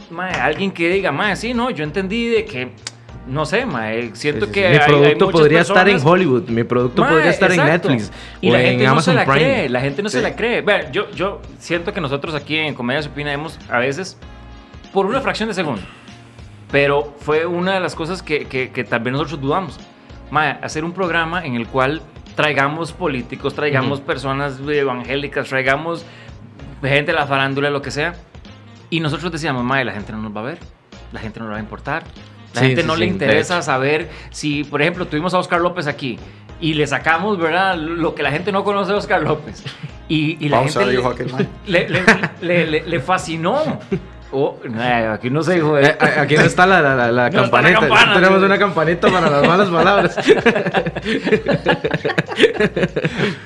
[0.40, 2.70] alguien que diga, mae, sí, no, yo entendí de que,
[3.26, 4.68] no sé, mae, siento Sí, sí, que.
[4.70, 7.88] Mi hay- producto podría estar en Hollywood, mi producto Mae, podría estar exacto.
[7.88, 9.50] en Netflix Y o la en gente Amazon no se la Prime.
[9.54, 10.60] cree, la gente no se la cree.
[10.60, 14.18] Vean, yo, yo siento que nosotros aquí en Comedia Supina hemos, a veces,
[14.92, 15.82] por una fracción de segundo,
[16.70, 19.78] pero fue una de las cosas que, que, que tal vez nosotros dudamos.
[20.30, 22.02] Mae, hacer un programa en el cual
[22.34, 24.06] traigamos políticos, traigamos Ujú.
[24.06, 26.04] personas evangélicas, traigamos
[26.82, 28.14] gente de la farándula, lo que sea.
[28.90, 30.58] Y nosotros decíamos, mae, la gente no nos va a ver,
[31.12, 32.02] la gente no le va a importar.
[32.54, 35.60] La Sí, gente sí, no sí, le interesa saber si, por ejemplo, tuvimos a Oscar
[35.60, 36.18] López aquí
[36.60, 37.76] y le sacamos, ¿verdad?
[37.76, 39.62] Lo que la gente no conoce de Oscar López.
[40.08, 41.48] Y, y la Pausa, gente dijo le, aquel man.
[41.66, 42.02] le, le-
[42.42, 43.80] le- le- le fascinó.
[44.36, 45.78] Oh, eh, aquí no se dijo.
[45.78, 47.80] Eh, a- Aquí no está la, la, la- la No está la campanita.
[47.80, 48.44] campana, Tenemos sí.
[48.46, 50.16] una campanita para las malas palabras.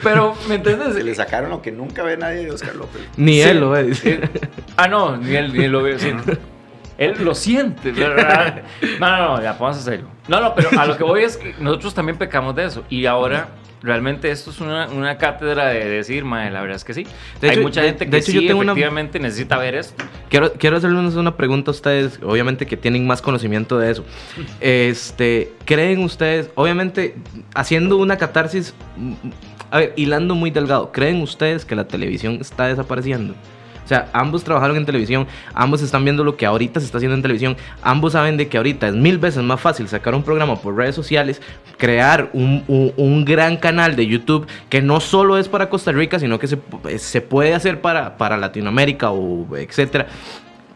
[0.02, 0.94] Pero, ¿me entiendes?
[0.94, 3.02] Se le sacaron lo que nunca ve nadie de Oscar López.
[3.16, 3.48] Ni Sí.
[3.48, 3.92] él lo ve.
[4.04, 4.20] Eh,
[4.76, 5.98] ah, no, ni él, ni él lo ve.
[5.98, 6.12] sí.
[6.98, 8.62] Él lo siente, ¿verdad?
[9.00, 10.06] No, no, no, ya, vamos a serio.
[10.26, 12.84] No, no, pero a lo que voy es que nosotros también pecamos de eso.
[12.90, 13.48] Y ahora,
[13.82, 17.06] realmente, esto es una, una cátedra de decir, madre, la verdad es que sí.
[17.40, 19.76] De Hay hecho- mucha de- gente de que hecho, yo tengo una- efectivamente, necesita ver
[19.76, 20.02] esto.
[20.28, 24.04] Quiero, quiero hacerles una pregunta a ustedes, obviamente que tienen más conocimiento de eso.
[24.60, 27.14] Este, ¿creen ustedes, obviamente,
[27.54, 29.12] haciendo una catarsis, mm,
[29.70, 33.34] a ver, hilando muy delgado, ¿creen ustedes que la televisión está desapareciendo?
[33.88, 37.14] O sea, ambos trabajaron en televisión, ambos están viendo lo que ahorita se está haciendo
[37.14, 40.56] en televisión, ambos saben de que ahorita es mil veces más fácil sacar un programa
[40.56, 41.40] por redes sociales,
[41.78, 46.18] crear un, un- un gran canal de YouTube que no solo es para Costa Rica,
[46.18, 50.06] sino que se, pu- se puede hacer para, para Latinoamérica o etcétera.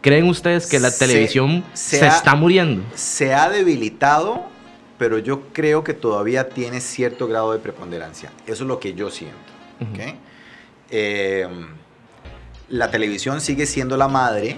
[0.01, 2.81] ¿Creen ustedes que la Se- televisión se se, ha- está muriendo?
[2.95, 4.41] Se ha debilitado,
[4.97, 8.31] pero yo creo que todavía tiene cierto grado de preponderancia.
[8.47, 9.37] Eso es lo que yo siento.
[9.81, 9.91] Ujú.
[9.93, 10.15] ¿ok?
[10.89, 11.47] Eh,
[12.69, 14.57] la televisión sigue siendo la madre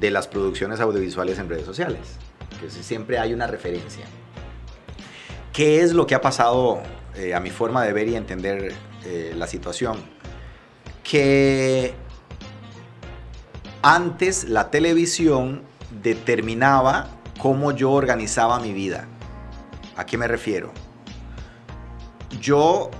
[0.00, 2.00] de las producciones audiovisuales en redes sociales.
[2.68, 4.04] Si- siempre hay una referencia.
[5.52, 6.80] ¿Qué es lo que ha pasado
[7.14, 8.74] eh, a mi forma de ver y entender
[9.04, 9.98] eh, la situación?
[11.02, 11.94] Que
[13.82, 15.62] antes la televisión
[16.02, 17.08] determinaba
[17.38, 19.06] cómo yo organizaba mi vida.
[19.96, 20.72] ¿A qué me refiero?
[22.40, 22.90] Yo,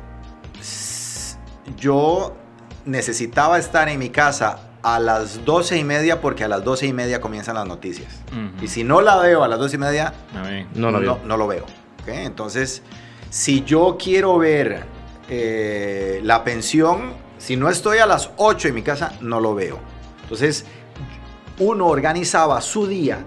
[1.77, 2.37] yo
[2.85, 6.93] necesitaba estar en mi casa a las doce y media porque a las doce y
[6.93, 8.21] media comienzan las noticias.
[8.61, 10.13] Y si no la veo a las doce y media.
[10.75, 11.19] No lo veo.
[11.25, 11.65] no lo veo.
[12.07, 12.83] Entonces,
[13.31, 14.85] si yo quiero ver
[15.29, 19.79] eh, la pensión, si no estoy a las 8 en mi casa, no lo veo.
[20.23, 20.67] Entonces,
[21.59, 23.25] uno organizaba su día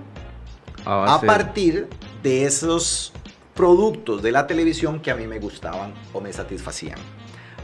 [0.86, 1.90] A partir
[2.24, 3.14] de esos
[3.54, 7.00] productos de la televisión que a mí me gustaban o me satisfacían.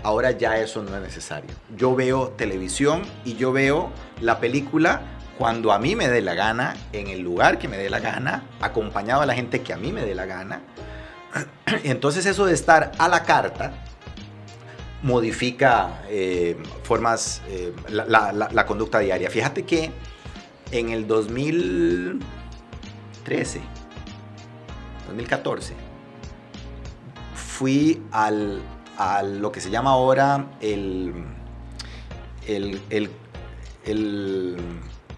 [0.04, 1.50] Ahora ya eso no es necesario.
[1.78, 3.92] Yo veo televisión y yo veo
[4.22, 5.02] la película
[5.38, 8.44] cuando a mí me dé la gana, en el lugar que me dé la gana,
[8.62, 10.62] acompañado de la gente que a mí me dé la gana.
[11.84, 13.72] Entonces eso de estar a la carta
[15.02, 19.30] modifica eh, formas, eh, la- la conducta diaria.
[19.30, 19.92] Fíjate que
[20.72, 23.62] en el 2013,
[25.08, 25.74] 2014,
[27.36, 28.62] fui al,
[28.98, 31.14] a lo que se llama ahora el,
[32.48, 33.10] el, el,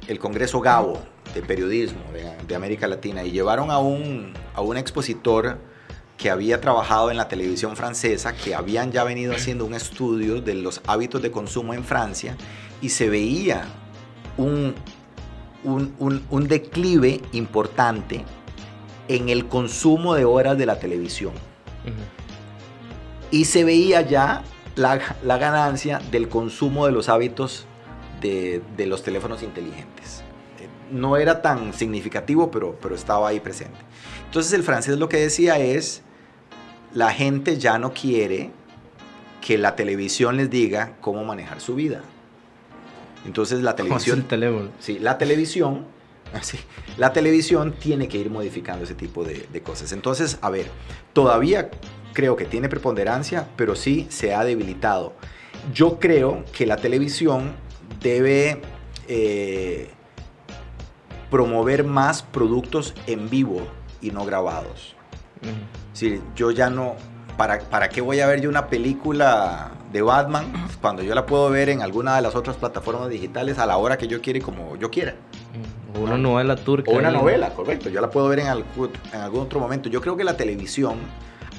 [0.07, 0.99] el- Congreso Gabo
[1.33, 1.99] de Periodismo
[2.47, 5.57] de, América Latina y llevaron a un, a un expositor
[6.17, 10.53] que había trabajado en la televisión francesa, que habían ya venido haciendo un estudio de
[10.53, 12.37] los hábitos de consumo en Francia
[12.81, 13.65] y se veía
[14.37, 14.73] un,
[15.65, 18.23] un, un- declive importante
[19.09, 21.33] en el consumo de horas de la televisión.
[23.35, 24.43] Y se veía ya
[24.75, 27.65] la, la ganancia del consumo de los hábitos
[28.21, 30.23] de, de los teléfonos inteligentes.
[30.59, 33.77] Eh, No era tan significativo, pero, pero estaba ahí presente.
[34.25, 36.01] Entonces el francés lo que decía es,
[36.93, 38.51] la gente ya no quiere
[39.41, 42.01] que la televisión les diga cómo manejar su vida.
[43.25, 44.19] Entonces la ¿Cómo es televisión...
[44.19, 44.69] el teléfono?
[44.79, 45.85] Sí, la televisión,
[46.41, 46.57] sí,
[46.97, 49.91] la televisión tiene que ir modificando ese tipo de, de cosas.
[49.91, 50.67] Entonces, a ver,
[51.13, 51.69] todavía
[52.15, 55.13] creo que tiene preponderancia, pero sí se ha debilitado.
[55.73, 57.51] Yo creo que la televisión
[58.01, 58.61] debe
[59.07, 59.89] eh,
[61.29, 63.61] promover más productos en vivo
[64.01, 64.95] y no grabados.
[65.93, 66.95] Sí, yo ya no.
[67.37, 70.45] ¿para, ¿Para qué voy a ver yo una película de Batman
[70.81, 73.97] cuando yo la puedo ver en alguna de las otras plataformas digitales a la hora
[73.97, 75.15] que yo quiera y como yo quiera?
[75.95, 76.89] O una novela turca.
[76.91, 77.89] O una novela, correcto.
[77.89, 79.89] Yo la puedo ver en, algún- en algún otro momento.
[79.89, 80.95] Yo creo que la televisión,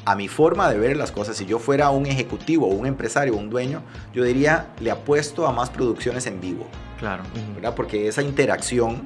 [0.07, 3.51] a mi forma de ver las cosas, si yo fuera un ejecutivo, un empresario, un
[3.51, 3.83] dueño,
[4.15, 6.67] yo diría, le apuesto a más producciones en vivo,
[6.99, 7.25] Claro.
[7.57, 7.75] ¿verdad?
[7.75, 9.03] Porque esa interacción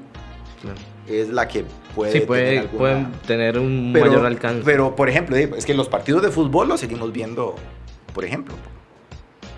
[0.60, 0.76] claro.
[1.08, 2.12] es la que puede...
[2.12, 4.62] Sí, tener puede, alguna- pueden tener un pero, mayor alcance.
[4.64, 7.54] Pero, por ejemplo, es que los partidos de fútbol los seguimos viendo,
[8.14, 8.54] por ejemplo,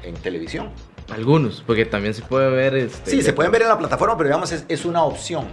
[0.04, 0.70] en televisión.
[1.12, 2.76] Algunos, porque también se puede ver.
[2.76, 5.46] Este, Sí, se pueden ver en la plataforma, pero digamos, es, es una opción.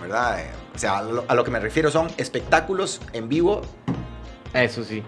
[0.00, 0.40] ¿verdad?
[0.40, 3.62] Eh, O sea, a lo, a lo que me refiero son espectáculos en vivo
[4.54, 5.02] Eso sí.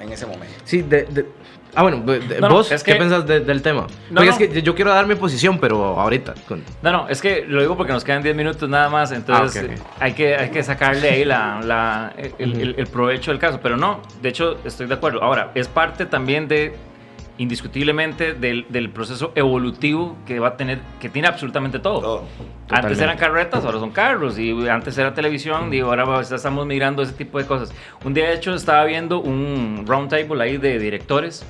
[0.00, 0.54] en ese momento.
[0.64, 1.26] Sí, de, de-
[1.74, 3.82] Ah, bueno, de- no, vos, es ¿qué que- pensás de- del tema?
[3.82, 4.32] No, Porque no.
[4.32, 6.34] es que yo quiero dar mi posición, pero ahorita.
[6.48, 9.68] con- No, no, es que lo digo porque nos quedan 10 minutos nada más, entonces
[9.78, 12.60] Ah, Hay, que, hay que sacarle ahí la, la- el, Ujú.
[12.60, 13.60] el- el provecho del caso.
[13.62, 15.22] Pero no, de hecho estoy de acuerdo.
[15.22, 16.74] Ahora, es parte también de,
[17.38, 22.00] indiscutiblemente, del, del proceso evolutivo que va a tener, que tiene absolutamente todo.
[22.00, 22.24] Todo.
[22.68, 24.38] Antes eran carretas, ahora son carros.
[24.38, 27.72] Y antes era televisión, y ahora ya estamos migrando ese tipo de cosas.
[28.04, 31.46] Un día, de hecho, estaba viendo un round table ahí de directores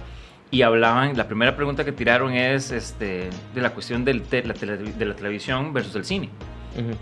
[0.50, 1.16] y hablaban.
[1.16, 5.04] La primera pregunta que tiraron es este, de la cuestión del te- la tele- de
[5.06, 6.28] la televisión versus el cine.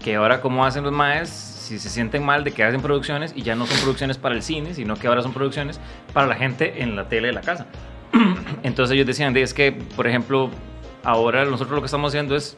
[0.03, 3.43] Que ahora, ¿cómo hacen los maes si se sienten mal de que hacen producciones y
[3.43, 5.81] ya no son producciones para el cine, sino que ahora son producciones
[6.15, 7.67] para la gente en la tele de la casa?
[8.63, 10.51] Entonces ellos decían, de, es que, por ejemplo,
[11.05, 12.57] ahora nosotros lo que estamos haciendo es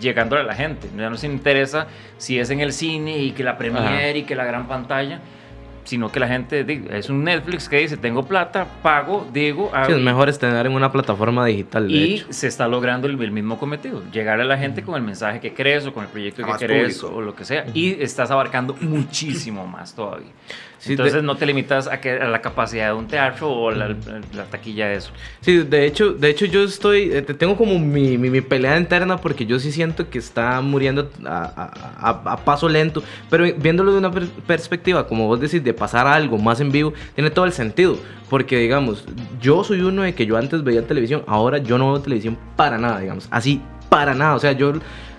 [0.00, 0.88] llegando a la gente.
[0.96, 1.86] Ya no nos interesa
[2.18, 5.20] si es en el cine y que la premiere y que la gran pantalla,
[5.84, 9.94] sino que la gente es un Netflix que dice, tengo plata, pago, digo, Sí, hago",
[9.94, 12.26] es mejor estar en una plataforma digital, de y hecho.
[12.30, 15.54] se está logrando el, el mismo cometido, llegar a la gente con el mensaje que
[15.54, 17.06] crees o con el proyecto A que público.
[17.14, 17.66] o lo que sea.
[17.72, 20.32] Y estás abarcando muchísimo más todavía.
[20.78, 23.70] Sí, Entonces de- no te limitas a, que, a la capacidad de un teatro o
[23.70, 23.96] la,
[24.34, 25.10] la taquilla de eso.
[25.40, 28.78] Sí, de hecho, de hecho yo estoy, eh, te- tengo como mi, mi, mi pelea
[28.78, 33.92] interna porque yo sí siento que está muriendo a, a- a- paso lento, pero viéndolo
[33.92, 37.46] de una per- perspectiva, como vos decís, de pasar algo más en vivo, tiene todo
[37.46, 37.98] el sentido,
[38.28, 39.04] porque digamos,
[39.40, 42.76] yo soy uno de que yo antes veía televisión, ahora yo no veo televisión para
[42.78, 44.74] nada, digamos, así para nada, o sea, yo...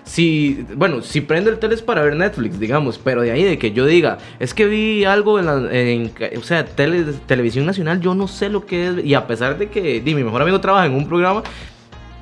[0.07, 3.57] Si, bueno, si prendo el tele es para ver Netflix, digamos, pero de ahí de
[3.57, 7.99] que yo diga, es que vi algo en la, en- o sea, tele- televisión nacional,
[7.99, 10.61] yo no sé lo que es, y a pesar de que di, mi mejor amigo
[10.61, 11.43] trabaja en un programa,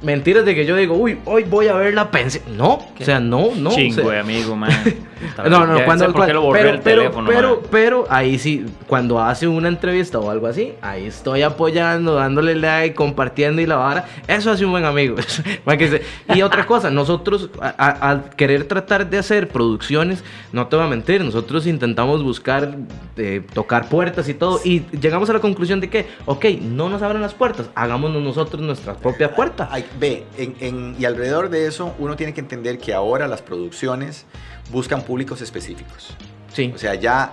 [0.02, 2.44] mentiras de que yo digo, uy, hoy voy a ver la pensión.
[2.58, 3.70] No, o sea, no, no.
[3.70, 4.72] o Chingo sea, de amigo, man.
[5.50, 7.60] no, no, cuando, borré pero, el pero, teléfono, pero, man.
[7.72, 12.96] pero ahí sí, cuando hace una entrevista o algo así, ahí estoy apoyando, dándole like,
[12.96, 14.06] compartiendo y la vara.
[14.28, 15.16] Eso hace un buen amigo.
[16.34, 17.70] Y otra cosa, nosotros a-
[18.10, 22.76] al querer tratar de hacer producciones, no te voy a mentir, nosotros intentamos buscar,
[23.18, 27.02] eh, tocar puertas y todo, y llegamos a la conclusión de que, ok, no nos
[27.02, 29.70] abran las puertas, hagámonos nosotros nuestras propias puertas.
[29.72, 33.42] Ay, ve, en- en- y alrededor de eso uno tiene que entender que ahora las
[33.42, 34.26] producciones
[34.72, 36.16] buscan públicos específicos.
[36.54, 37.32] Sí, O sea, ya,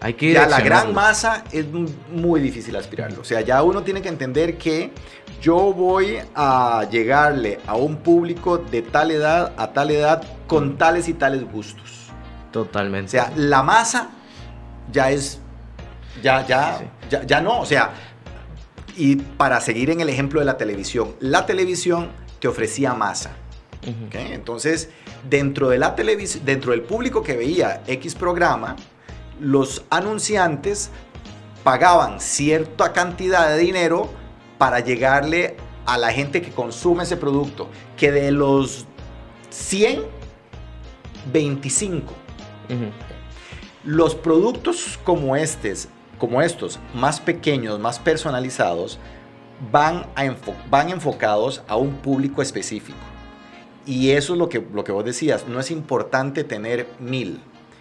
[0.00, 1.66] hay que ya la gran masa es
[2.10, 3.20] muy difícil aspirarlo.
[3.20, 4.92] O sea, ya uno tiene que entender que
[5.40, 11.08] yo voy a llegarle a un público de tal edad a tal edad con tales
[11.08, 12.10] y tales gustos.
[12.50, 13.08] Totalmente.
[13.08, 14.10] O sea, la masa
[14.92, 15.38] ya es.
[16.22, 17.60] Ya, ya, Sí, ya, ya no.
[17.60, 17.92] O sea,
[18.96, 22.10] y para seguir en el ejemplo de la televisión, la televisión
[22.40, 23.30] te ofrecía masa.
[23.82, 24.90] Entonces,
[25.28, 28.76] dentro, de la televis- dentro del público que veía X programa,
[29.40, 30.90] los anunciantes
[31.64, 34.10] pagaban cierta cantidad de dinero
[34.58, 35.56] para llegarle
[35.86, 38.86] a la gente que consume ese producto, que de los
[39.48, 40.02] 100,
[41.32, 42.12] 25
[42.68, 42.90] Ujú.
[43.84, 48.98] los productos como estos, como estos, más pequeños, más personalizados,
[49.72, 52.98] van, a enfo- van enfocados a un público específico.
[53.90, 57.40] Y eso es lo que, lo que vos decías, no es importante tener mil,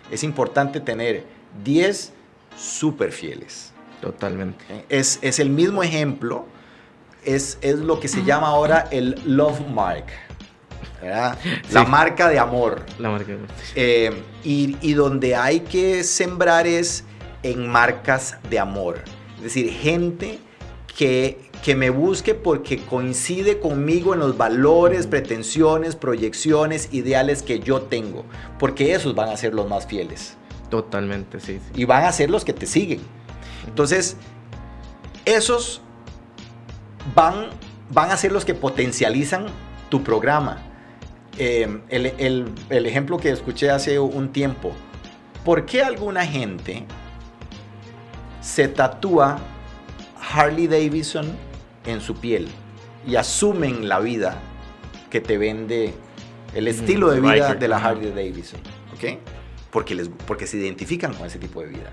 [0.10, 1.24] es importante tener
[1.64, 2.14] 10
[2.57, 3.74] súper fieles.
[4.01, 4.66] Totalmente.
[4.89, 6.45] Es, es el mismo ejemplo,
[7.26, 10.05] es, es lo que se llama ahora el love mark,
[11.01, 11.38] ¿verdad?
[11.72, 11.91] la Sí.
[11.91, 12.86] marca de amor.
[12.97, 13.34] La marca.
[13.76, 17.03] Eh, y, y donde hay que sembrar es
[17.43, 18.99] en marcas de amor.
[19.38, 20.39] Es decir, gente
[20.97, 27.82] que, que me busque porque coincide conmigo en los valores, pretensiones, proyecciones, ideales que yo
[27.82, 28.24] tengo.
[28.57, 30.38] Porque esos van a ser los más fieles.
[30.70, 31.60] Totalmente, sí.
[31.60, 31.82] sí.
[31.82, 33.01] Y van a ser los que te siguen.
[33.68, 34.16] Entonces,
[35.26, 35.82] esos
[37.14, 37.47] van,
[37.91, 39.47] van a ser los que potencializan
[39.89, 40.60] tu programa.
[41.38, 44.72] Eh, el, el- el ejemplo que escuché hace un tiempo.
[45.43, 46.86] ¿Por qué alguna gente
[48.41, 49.39] se tatúa
[50.34, 51.28] Harley Davidson
[51.86, 52.48] en su piel
[53.08, 54.38] y asumen la vida
[55.10, 55.94] que te vende
[56.54, 57.78] el estilo de vida de la.
[57.78, 58.60] Harley Davidson?
[58.94, 59.20] ¿Ok?
[59.72, 61.92] Porque, les, porque se identifican con ese tipo de vida.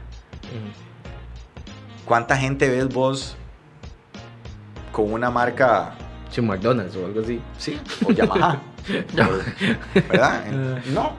[2.04, 3.36] ¿Cuánta gente ves vos
[4.92, 5.94] con una marca,
[6.30, 7.40] Sí, McDonald's o algo así.
[7.58, 8.60] sí, o Yamaha?
[10.08, 10.44] ¿Verdad?
[10.92, 11.12] No.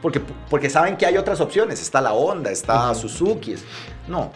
[0.00, 0.20] Porque,
[0.50, 1.80] porque saben que hay otras opciones.
[1.80, 2.94] Está la Honda, está.
[2.94, 3.54] Suzuki.
[4.06, 4.32] No.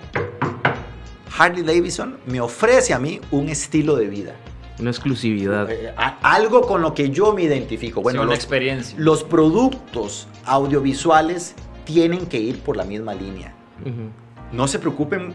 [1.37, 4.35] Harley Davidson me ofrece a mí un estilo de vida.
[4.81, 5.69] Una exclusividad.
[5.71, 8.01] Eh, a- algo con lo que yo me identifico.
[8.01, 8.97] Bueno, Bueno, una los, experiencia.
[8.99, 11.55] los productos audiovisuales
[11.85, 13.55] tienen que ir por la misma línea.
[13.83, 14.11] Ujú.
[14.53, 15.35] No se preocupen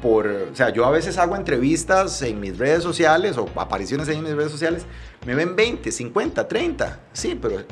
[0.00, 4.22] por, o sea, yo a veces hago entrevistas en mis redes sociales o apariciones en
[4.22, 4.84] mis redes sociales,
[5.26, 7.62] me ven 20, 50, 30, sí, pero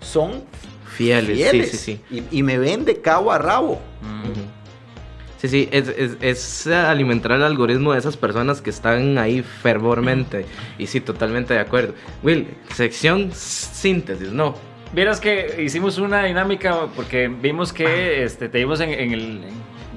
[0.00, 0.44] son
[0.94, 2.22] Fieles, fieles sí, sí, sí.
[2.30, 3.80] Y, y me ven de cabo a rabo.
[4.02, 4.30] Mm.
[4.30, 4.40] Ujú.
[5.44, 10.46] Sí, sí, es, es- es alimentar el algoritmo de esas personas que están ahí fervormente.
[10.78, 11.92] Y sí, totalmente de acuerdo.
[12.22, 14.54] Will, sección síntesis, ¿no?
[14.94, 19.40] Vieras que hicimos una dinámica porque vimos que este, te vimos en, en el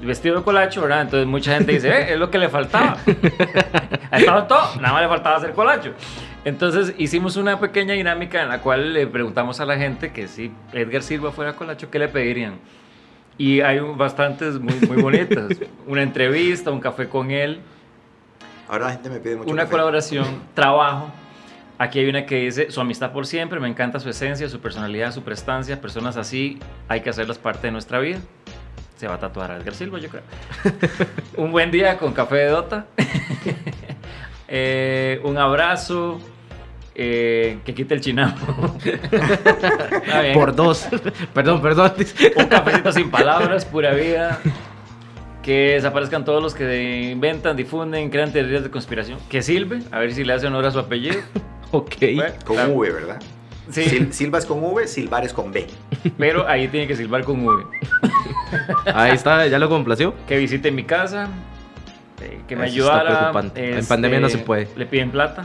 [0.02, 1.00] vestido de colacho, ¿verdad?
[1.02, 2.98] Entonces mucha gente dice, "Eh, es lo que le faltaba.
[4.12, 5.92] Estaba todo, nada más le faltaba hacer colacho.
[6.44, 10.50] Entonces hicimos una pequeña dinámica en la cual le preguntamos a la gente que si
[10.72, 12.54] Edgar Silva fuera colacho, ¿qué le pedirían?
[13.38, 15.52] Y hay bastantes muy, muy bonitas.
[15.86, 17.60] Una entrevista, un café con él,
[18.68, 19.70] Ahora la gente me pide mucho una café.
[19.72, 21.10] colaboración, trabajo.
[21.78, 25.12] Aquí hay una que dice, su amistad por siempre, me encanta su esencia, su personalidad,
[25.12, 26.58] su prestancia, personas así,
[26.88, 28.18] hay que hacerlas parte de nuestra vida.
[28.96, 30.22] Se va a tatuar a Edgar Silva, yo creo.
[31.36, 32.86] un buen día con café de Dota.
[34.50, 36.18] Eh, un abrazo.
[37.00, 38.34] Eh, que quite el chinamo.
[40.34, 40.86] Por dos.
[41.32, 41.92] perdón, perdón.
[42.36, 44.38] Un cafecito sin palabras, pura vida.
[45.42, 49.18] Que desaparezcan todos los que inventan, difunden, crean teorías de conspiración.
[49.30, 51.16] Que Silve, a ver si le hace honor a su apellido.
[51.70, 51.94] ok.
[52.16, 53.22] Bueno, Con la- V, ¿verdad?
[53.70, 55.66] Sí, Sil- Silva es con V, Silvar es con B.
[56.18, 57.64] pero ahí tiene que silbar con V.
[58.94, 60.14] Ahí está, ya lo complació.
[60.26, 61.28] Que visite mi casa.
[62.22, 63.18] eh, que me Eso está ayudara.
[63.18, 63.78] preocupante.
[63.78, 64.68] En pandemia no se puede.
[64.74, 65.44] Le piden plata.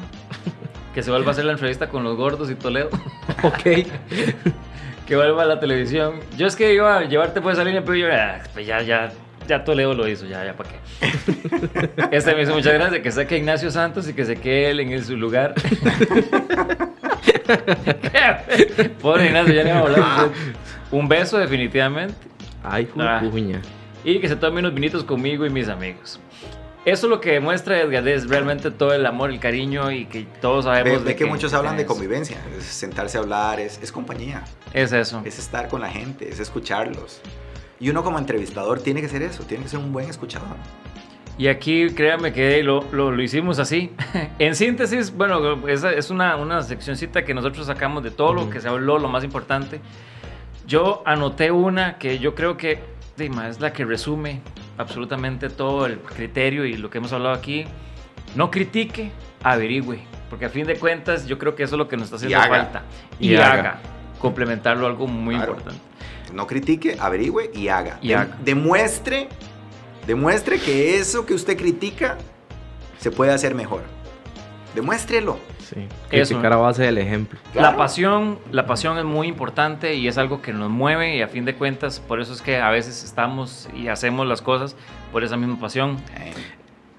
[0.94, 2.89] Que se vuelva a hacer la entrevista con los gordos y Toledo.
[3.44, 3.64] Ok.
[5.06, 6.22] Que vuelva a la televisión.
[6.38, 9.12] Yo es que iba a llevarte por esa línea, pero yo, ah, pues ya, ya,
[9.46, 10.78] ya Toledo lo hizo, ya, ya, ¿para qué?
[12.12, 14.91] Este me hizo muchas gracias, que saque Ignacio Santos y que se quede él en
[14.94, 15.56] el- su lugar.
[19.02, 20.30] Pobre Ignacio, ya ni vamos a hablar.
[20.89, 22.16] Un beso, definitivamente.
[22.64, 23.22] Ay, Ah.
[24.06, 26.20] Y que se tome unos vinitos conmigo y mis amigos.
[26.86, 30.66] Eso lo que demuestra Edgar es realmente todo el amor, el cariño y que todos
[30.66, 33.92] sabemos ve de que, muchos hablan de es- convivencia, es sentarse a hablar, es, es
[33.92, 35.22] compañía, Es eso.
[35.24, 37.22] es estar con la gente, es escucharlos.
[37.80, 40.56] Y uno como entrevistador tiene que ser eso, tiene que ser un buen escuchador.
[41.38, 43.92] Y aquí, créanme que lo, lo, lo hicimos así.
[44.40, 48.60] en síntesis, bueno, esa es una, una seccioncita que nosotros sacamos de todo lo que
[48.62, 49.80] se habló, lo más importante.
[50.68, 52.80] Yo anoté una que yo creo que
[53.18, 54.41] sí, ma, es la que resume
[54.78, 57.66] absolutamente todo el criterio y lo que hemos hablado aquí.
[58.36, 59.11] No critique,
[59.43, 59.99] averigüe.
[60.30, 62.38] Porque a fin de cuentas, yo creo que eso es lo que nos está haciendo
[62.38, 62.49] Y haga.
[62.64, 62.82] falta.
[63.20, 63.51] Y, Y haga.
[63.53, 63.80] haga.
[64.20, 65.51] Complementarlo a algo muy Claro.
[65.51, 65.82] importante.
[66.34, 67.99] No critique, averigüe y haga.
[68.01, 68.38] Y Dem- haga.
[68.43, 69.28] Demuestre,
[70.07, 72.18] demuestre que eso que usted critica
[72.97, 73.84] se puede hacer mejor.
[74.76, 75.38] Demuéstrelo.
[75.60, 75.88] Sí.
[76.12, 76.34] Eso.
[76.34, 77.40] Criticar a base del ejemplo.
[77.54, 81.28] La pasión, la pasión es muy importante y es algo que nos mueve y a
[81.28, 84.76] fin de cuentas por eso es que a veces estamos y hacemos las cosas
[85.12, 85.98] por esa misma pasión.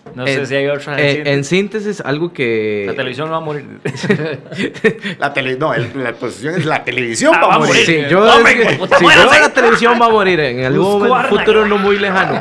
[0.06, 0.98] Eh, No Eh, sé si hay otra.
[1.00, 1.28] Eh, decir.
[1.28, 2.84] en síntesis, algo que...
[2.86, 3.64] la televisión no va a morir.
[5.18, 7.32] La tele, no, el- la posición es la televisión.
[7.34, 7.72] Ah, va a va a morir.
[7.84, 7.86] morir.
[8.04, 11.66] Sí, yo, Hombre, es puta, si yo la televisión va a morir en algún futuro
[11.66, 12.40] no muy lejano.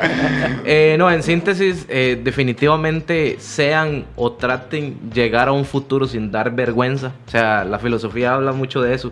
[0.65, 6.51] Eh, no, en síntesis, eh, definitivamente sean o traten llegar a un futuro sin dar
[6.51, 7.13] vergüenza.
[7.27, 9.11] O sea, la filosofía habla mucho de eso.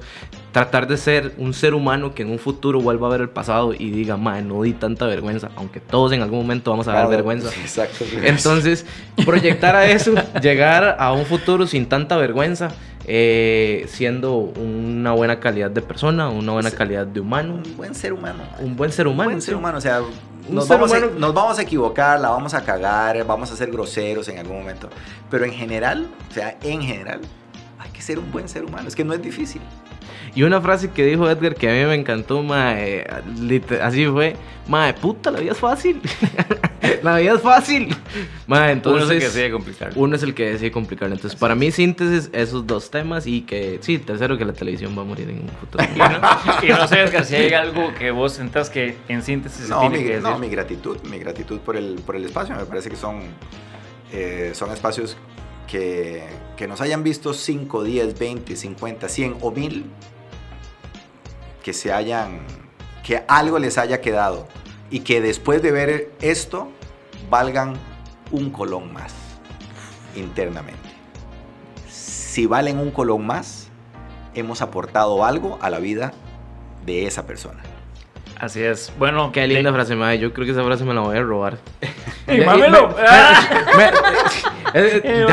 [0.51, 3.73] Tratar de ser un ser humano que en un futuro vuelva a ver el pasado
[3.73, 5.49] y diga, madre, no di tanta vergüenza.
[5.55, 7.49] Aunque todos en algún momento vamos a claro, vergüenza.
[7.61, 8.03] Exacto.
[8.23, 8.85] Entonces,
[9.25, 12.69] proyectar a eso, llegar a un futuro sin tanta vergüenza,
[13.05, 18.13] eh, siendo una buena calidad de persona, una buena calidad de humano, un buen ser
[18.13, 18.43] humano.
[18.59, 19.29] un buen ser Un humano.
[19.29, 20.01] buen ser humano, o sea,
[20.49, 24.27] nos, vamos a, nos vamos a equivocar, la vamos a cagar, vamos a ser groseros
[24.27, 24.89] en algún momento.
[25.29, 27.21] Pero en general, o sea, en general,
[27.79, 28.87] hay que ser un buen ser humano.
[28.87, 29.61] Es que no es difícil.
[30.33, 33.05] Y una frase que dijo Edgar que a mí me encantó, mae,
[33.81, 34.35] así fue,
[34.67, 36.01] mae, puta, la vida es fácil.
[37.03, 37.93] la vida es fácil.
[38.47, 39.03] Mae, entonces...
[39.03, 39.91] Uno es el que se debe complicar.
[39.95, 41.15] Uno es el que decide complicarlo.
[41.15, 45.01] Entonces, para mí, síntesis, esos dos temas y que, sí, tercero, que la televisión va
[45.01, 45.83] a morir en un futuro.
[45.93, 46.05] Y no,
[46.63, 49.81] y no sé, Edgar, si hay algo que vos sentas que en síntesis se No,
[49.81, 50.23] tiene mi, que decir.
[50.23, 52.55] no, mi gratitud, mi gratitud por el, por el espacio.
[52.55, 53.19] Me parece que son,
[54.13, 55.17] eh, son espacios
[55.67, 56.23] que,
[56.55, 59.85] que nos hayan visto 5, 10, 20, 50, 100 o 1000,
[61.63, 62.39] que se hayan,
[63.03, 64.47] que algo les haya quedado
[64.89, 66.69] y que después de ver esto
[67.29, 67.73] valgan
[68.31, 69.13] un colón más
[70.15, 70.89] internamente.
[71.89, 73.67] Si valen un colón más,
[74.33, 76.13] hemos aportado algo a la vida
[76.85, 77.61] de esa persona.
[78.41, 78.91] Así es.
[78.97, 80.17] Bueno, Qué linda frase, mae.
[80.17, 81.57] Yo creo que esa frase me la voy a robar.
[82.27, 82.87] ¡Y Ya- mámelo!
[83.77, 83.91] me- me-
[84.73, 85.25] eh.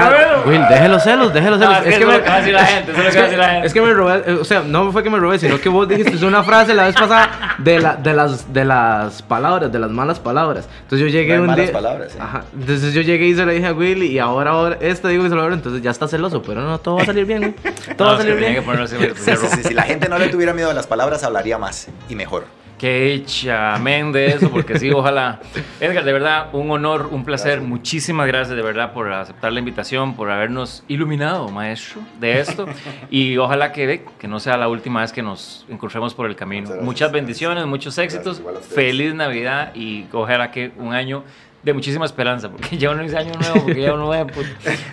[0.46, 1.76] Will, déjelo celos, déjelo celos.
[1.78, 3.18] Es que eso es lo que va a decir la gente, eso es lo que
[3.18, 3.66] va a decir la gente.
[3.68, 5.88] es que me robé, eh, o sea, no fue que me robé, sino que vos
[5.88, 9.78] dijiste es una frase la vez pasada de, la, de, las, de las palabras, de
[9.78, 10.68] las malas palabras.
[10.82, 11.72] Entonces yo llegué No un malas día.
[11.72, 12.18] palabras, sí.
[12.20, 12.42] Ajá.
[12.58, 15.28] Entonces yo llegué y se lo dije a Will y ahora, ahora este digo que
[15.30, 17.54] se lo abro, entonces ya está celoso, pero no, todo va a salir bien.
[17.96, 18.80] Todo No, va a es que salir que bien.
[18.80, 21.58] me Sí, sí, sí, Si la gente no le tuviera miedo a las palabras, hablaría
[21.58, 22.44] más y mejor.
[22.78, 25.40] Qué hecha, amén de eso, porque sí, ojalá.
[25.80, 27.54] Edgar, de verdad, un honor, un placer.
[27.54, 27.68] Gracias.
[27.68, 32.66] Muchísimas gracias, de verdad, por aceptar la invitación, por habernos iluminado, maestro, de esto.
[33.10, 36.68] Y ojalá que, que no sea la última vez que nos encontremos por el camino.
[36.68, 36.84] Muchas.
[36.84, 38.40] Muchas bendiciones, muchos éxitos.
[38.40, 38.60] A.
[38.60, 41.24] Feliz Navidad y ojalá que un año
[41.62, 44.46] de muchísima esperanza, porque ya no es año nuevo, porque ya uno ve, pues,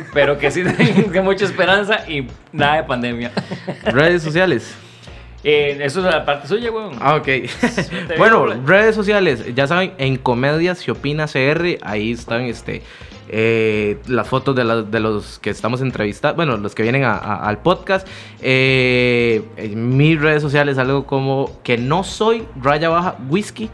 [0.14, 3.32] pero que sí de mucha esperanza y nada de pandemia.
[3.86, 4.76] Redes sociales.
[5.48, 6.94] Eh, eso es la parte suya, weón.
[7.00, 7.28] Ah, ok.
[8.18, 12.82] bueno, redes sociales, ya saben, en Comedias se opina CR, ahí están este
[13.30, 17.16] eh, las fotos de, la- de los que estamos entrevistando, bueno, los que vienen a-
[17.18, 18.08] a- al podcast.
[18.42, 23.70] Eh, en mis redes sociales algo como que no soy raya baja whisky.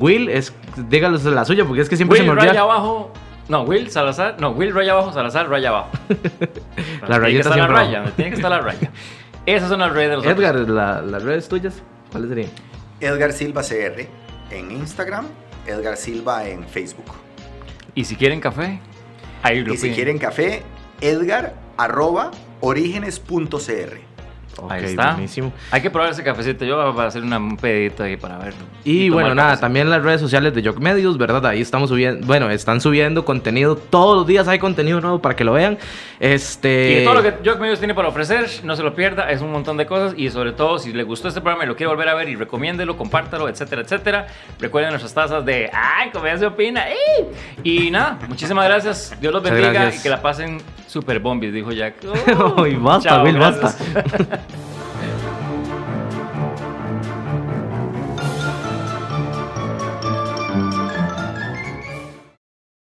[0.00, 0.52] Will es,
[0.88, 2.62] dígalos la suya porque es que siempre Will se me raya olvida.
[2.62, 3.12] abajo.
[3.48, 4.36] No, Will Salazar.
[4.40, 5.90] No, Will raya abajo, Salazar raya abajo.
[6.08, 8.90] La tiene que rayita estar la raya, tiene que estar la raya.
[9.46, 10.38] Esas son las redes de los otros.
[10.38, 11.74] Edgar, la- las redes tuyas,
[12.10, 12.50] ¿cuáles serían?
[13.00, 14.08] Edgar Silva CR
[14.50, 15.26] en Instagram,
[15.66, 17.06] Edgar Silva en Facebook.
[17.94, 18.80] Y si quieren café,
[19.42, 20.62] ahí lo Y si quieren café,
[21.00, 22.30] edgar arroba
[22.60, 23.98] orígenes.cr.
[24.68, 25.12] Ahí Ok, está.
[25.12, 25.52] buenísimo.
[25.70, 26.64] Hay que probar ese cafecito.
[26.64, 28.60] Yo voy a hacer una, un pedito ahí para verlo.
[28.84, 29.66] Y, bueno, nada, cafecito.
[29.66, 31.44] también las redes sociales de Jock Medios, ¿verdad?
[31.46, 35.44] Ahí estamos subiendo, bueno, están subiendo contenido, todos los días hay contenido nuevo para que
[35.44, 35.78] lo vean.
[36.20, 37.00] Este...
[37.02, 39.52] Y todo lo que Jock Medios tiene para ofrecer, no se lo pierda, es un
[39.52, 42.08] montón de cosas y sobre todo si le gustó este programa y lo quiere volver
[42.08, 44.26] a ver y recomiéndelo, compártalo, etcétera, etcétera.
[44.58, 46.84] Recuerden nuestras tazas de ¡Ay, comedia se opina!
[47.62, 50.00] Y nada, muchísimas gracias, Dios los bendiga gracias.
[50.00, 51.96] y que la pasen super bombis, dijo Jack.
[52.56, 53.74] Ay, basta, Will, basta.